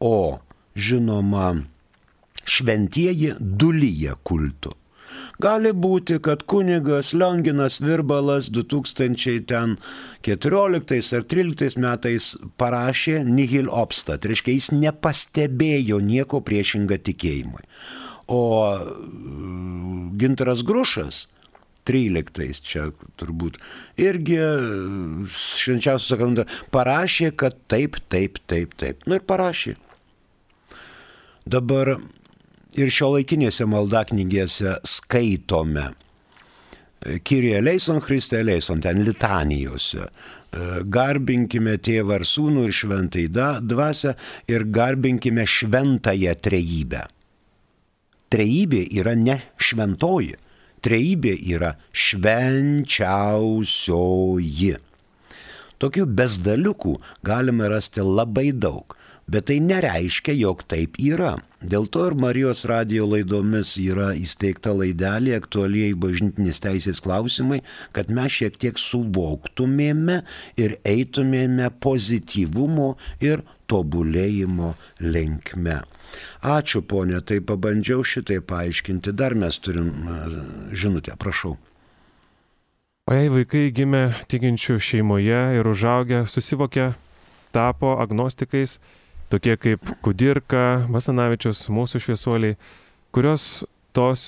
o 0.00 0.38
žinoma, 0.76 1.54
šventieji 2.44 3.32
dulyje 3.40 4.14
kultu. 4.22 4.74
Gali 5.40 5.72
būti, 5.72 6.18
kad 6.20 6.42
kunigas 6.44 7.14
Lionginas 7.16 7.80
Virbalas 7.80 8.50
2014 8.52 9.78
ar 11.16 11.24
2013 11.24 11.80
metais 11.80 12.36
parašė 12.60 13.22
Nihil 13.24 13.70
Obstat, 13.72 14.28
reiškia 14.28 14.52
jis 14.54 14.68
nepastebėjo 14.76 16.00
nieko 16.04 16.42
priešingą 16.44 17.00
tikėjimui. 17.08 17.64
O 18.30 18.78
Gintaras 20.20 20.62
Grušas 20.66 21.24
13 21.88 22.62
čia 22.62 22.88
turbūt 23.18 23.58
irgi 23.98 24.38
švenčiausias 25.34 26.10
sakramentas 26.12 26.60
parašė, 26.74 27.32
kad 27.34 27.56
taip, 27.72 27.98
taip, 28.12 28.38
taip, 28.50 28.76
taip. 28.78 29.06
Nu 29.08 29.18
ir 29.18 29.24
parašė. 29.26 29.74
Dabar 31.50 31.96
ir 32.78 32.92
šio 32.92 33.14
laikinėse 33.16 33.66
maldaknygėse 33.66 34.76
skaitome 34.86 35.90
Kyrie 37.24 37.62
Leison, 37.64 37.98
Christe 38.04 38.42
Leison, 38.44 38.82
ten 38.84 39.00
litanijose. 39.06 40.10
Garbinkime 40.84 41.78
tėvą 41.80 42.18
ir 42.20 42.26
sūnų 42.28 42.66
ir 42.68 42.74
šventai 42.76 43.24
dvasę 43.30 44.16
ir 44.50 44.66
garbinkime 44.68 45.46
šventąją 45.48 46.34
trejybę. 46.44 47.06
Trejybė 48.30 48.84
yra 48.94 49.18
ne 49.18 49.42
šventoji, 49.58 50.38
trejybė 50.86 51.34
yra 51.54 51.74
švenčiausioji. 51.90 54.76
Tokių 55.80 56.04
besdaliukų 56.12 57.00
galime 57.26 57.68
rasti 57.72 58.04
labai 58.04 58.52
daug. 58.52 58.99
Bet 59.30 59.46
tai 59.46 59.60
nereiškia, 59.62 60.34
jog 60.34 60.64
taip 60.66 60.96
yra. 60.98 61.36
Dėl 61.62 61.86
to 61.92 62.06
ir 62.08 62.16
Marijos 62.18 62.64
radio 62.66 63.04
laidomis 63.06 63.76
yra 63.78 64.08
įsteigta 64.18 64.72
laidelė 64.74 65.36
aktualiai 65.36 65.94
bažnytinės 65.94 66.58
teisės 66.64 67.02
klausimai, 67.04 67.60
kad 67.94 68.10
mes 68.10 68.40
šiek 68.40 68.58
tiek 68.58 68.80
suvoktumėme 68.80 70.22
ir 70.58 70.76
eitumėme 70.82 71.70
pozityvumo 71.84 72.90
ir 73.22 73.44
tobulėjimo 73.70 74.74
linkme. 75.04 75.78
Ačiū 76.42 76.82
ponė, 76.82 77.20
tai 77.22 77.38
pabandžiau 77.38 78.02
šitai 78.02 78.40
paaiškinti. 78.42 79.14
Dar 79.14 79.36
mes 79.38 79.62
turim 79.62 79.92
žinutę, 80.74 81.14
prašau. 81.20 81.54
O 83.06 83.14
jei 83.14 83.30
vaikai 83.30 83.68
gimė 83.74 84.08
tikinčių 84.30 84.80
šeimoje 84.82 85.38
ir 85.58 85.66
užaugę, 85.66 86.24
susivokė, 86.30 86.92
tapo 87.54 87.94
agnostikais, 88.02 88.78
tokie 89.30 89.56
kaip 89.60 89.94
Kudirka, 90.04 90.86
Basanavičius, 90.90 91.68
mūsų 91.72 92.02
šviesuoliai, 92.04 92.58
kurios 93.14 93.62
tos, 93.96 94.22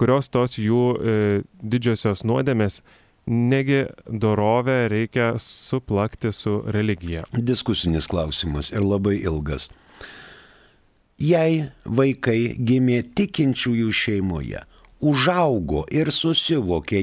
kurios 0.00 0.32
tos 0.32 0.58
jų 0.58 0.82
e, 0.96 1.14
didžiosios 1.62 2.24
nuodėmės 2.28 2.82
Negi 3.26 3.84
dorovę 4.08 4.88
reikia 4.88 5.38
suplakti 5.38 6.32
su 6.32 6.62
religija. 6.66 7.22
Diskusinis 7.32 8.06
klausimas 8.06 8.72
ir 8.72 8.82
labai 8.82 9.20
ilgas. 9.22 9.68
Jei 11.22 11.68
vaikai 11.86 12.56
gimė 12.58 13.04
tikinčiųjų 13.14 13.92
šeimoje, 13.94 14.64
užaugo 14.98 15.84
ir 15.94 16.10
susivokė, 16.10 16.98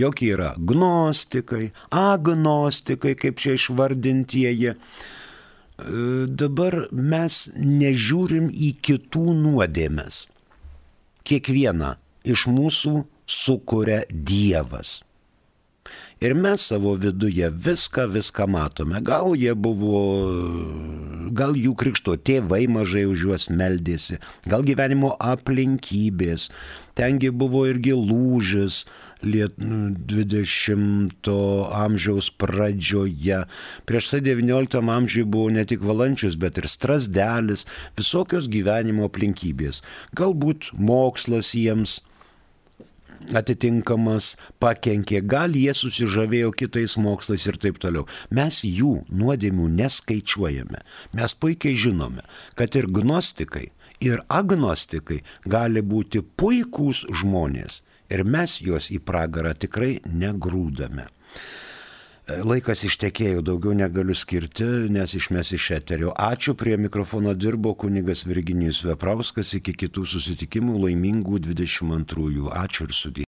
jog 0.00 0.22
yra 0.24 0.54
gnostikai, 0.56 1.74
agnostikai, 1.92 3.12
kaip 3.12 3.36
čia 3.36 3.58
išvardintieji, 3.60 4.72
dabar 5.78 6.88
mes 6.90 7.44
nežiūrim 7.54 8.50
į 8.50 8.72
kitų 8.82 9.34
nuodėmes. 9.38 10.26
Kiekvieną 11.28 11.94
iš 12.26 12.46
mūsų 12.50 13.04
sukuria 13.28 14.02
Dievas. 14.10 15.02
Ir 16.18 16.34
mes 16.34 16.64
savo 16.66 16.96
viduje 16.98 17.46
viską, 17.46 18.08
viską 18.10 18.48
matome. 18.50 18.98
Gal 19.06 19.36
jie 19.38 19.52
buvo, 19.54 20.00
gal 21.30 21.54
jų 21.54 21.76
krikšto 21.78 22.16
tėvai 22.18 22.64
mažai 22.66 23.04
už 23.06 23.22
juos 23.28 23.46
meldėsi, 23.46 24.18
gal 24.50 24.66
gyvenimo 24.66 25.12
aplinkybės, 25.22 26.48
tengi 26.98 27.30
buvo 27.30 27.68
irgi 27.70 27.94
lūžis, 27.94 28.82
20 29.22 31.28
amžiaus 31.74 32.30
pradžioje. 32.38 33.44
Prieš 33.88 34.10
tai 34.12 34.20
19 34.22 34.78
amžiui 34.78 35.24
buvo 35.24 35.50
ne 35.50 35.64
tik 35.68 35.82
valančius, 35.82 36.36
bet 36.38 36.58
ir 36.58 36.68
strasdelis, 36.70 37.66
visokios 37.98 38.48
gyvenimo 38.50 39.04
aplinkybės. 39.08 39.82
Galbūt 40.18 40.70
mokslas 40.78 41.54
jiems 41.56 42.00
atitinkamas 43.34 44.36
pakenkė, 44.62 45.20
gal 45.26 45.56
jie 45.56 45.74
susižavėjo 45.74 46.52
kitais 46.56 46.96
mokslais 47.00 47.46
ir 47.50 47.58
taip 47.60 47.78
toliau. 47.82 48.06
Mes 48.30 48.62
jų 48.64 49.02
nuodėmių 49.10 49.68
neskaičiuojame. 49.80 50.80
Mes 51.18 51.34
puikiai 51.34 51.74
žinome, 51.74 52.22
kad 52.54 52.76
ir 52.78 52.86
gnostikai, 52.86 53.68
ir 54.00 54.22
agnostikai 54.30 55.24
gali 55.50 55.82
būti 55.82 56.22
puikūs 56.22 57.04
žmonės 57.20 57.82
ir 58.10 58.24
mes 58.24 58.58
juos 58.64 58.90
į 58.94 59.00
pragarą 59.04 59.54
tikrai 59.54 59.98
negrūdame. 60.06 61.08
Laikas 62.28 62.82
ištekėjo, 62.84 63.40
daugiau 63.40 63.72
negaliu 63.72 64.12
skirti, 64.12 64.66
nes 64.92 65.14
išmes 65.16 65.54
iš 65.56 65.70
eterio. 65.78 66.10
Ačiū, 66.12 66.52
prie 66.60 66.76
mikrofono 66.76 67.32
dirbo 67.32 67.72
kunigas 67.72 68.26
Virginijus 68.28 68.82
Veprauskas, 68.84 69.54
iki 69.56 69.72
kitų 69.72 70.04
susitikimų 70.12 70.76
laimingų 70.82 71.40
22. 71.48 72.52
Ačiū 72.52 72.84
ir 72.84 72.92
sudė. 72.92 73.24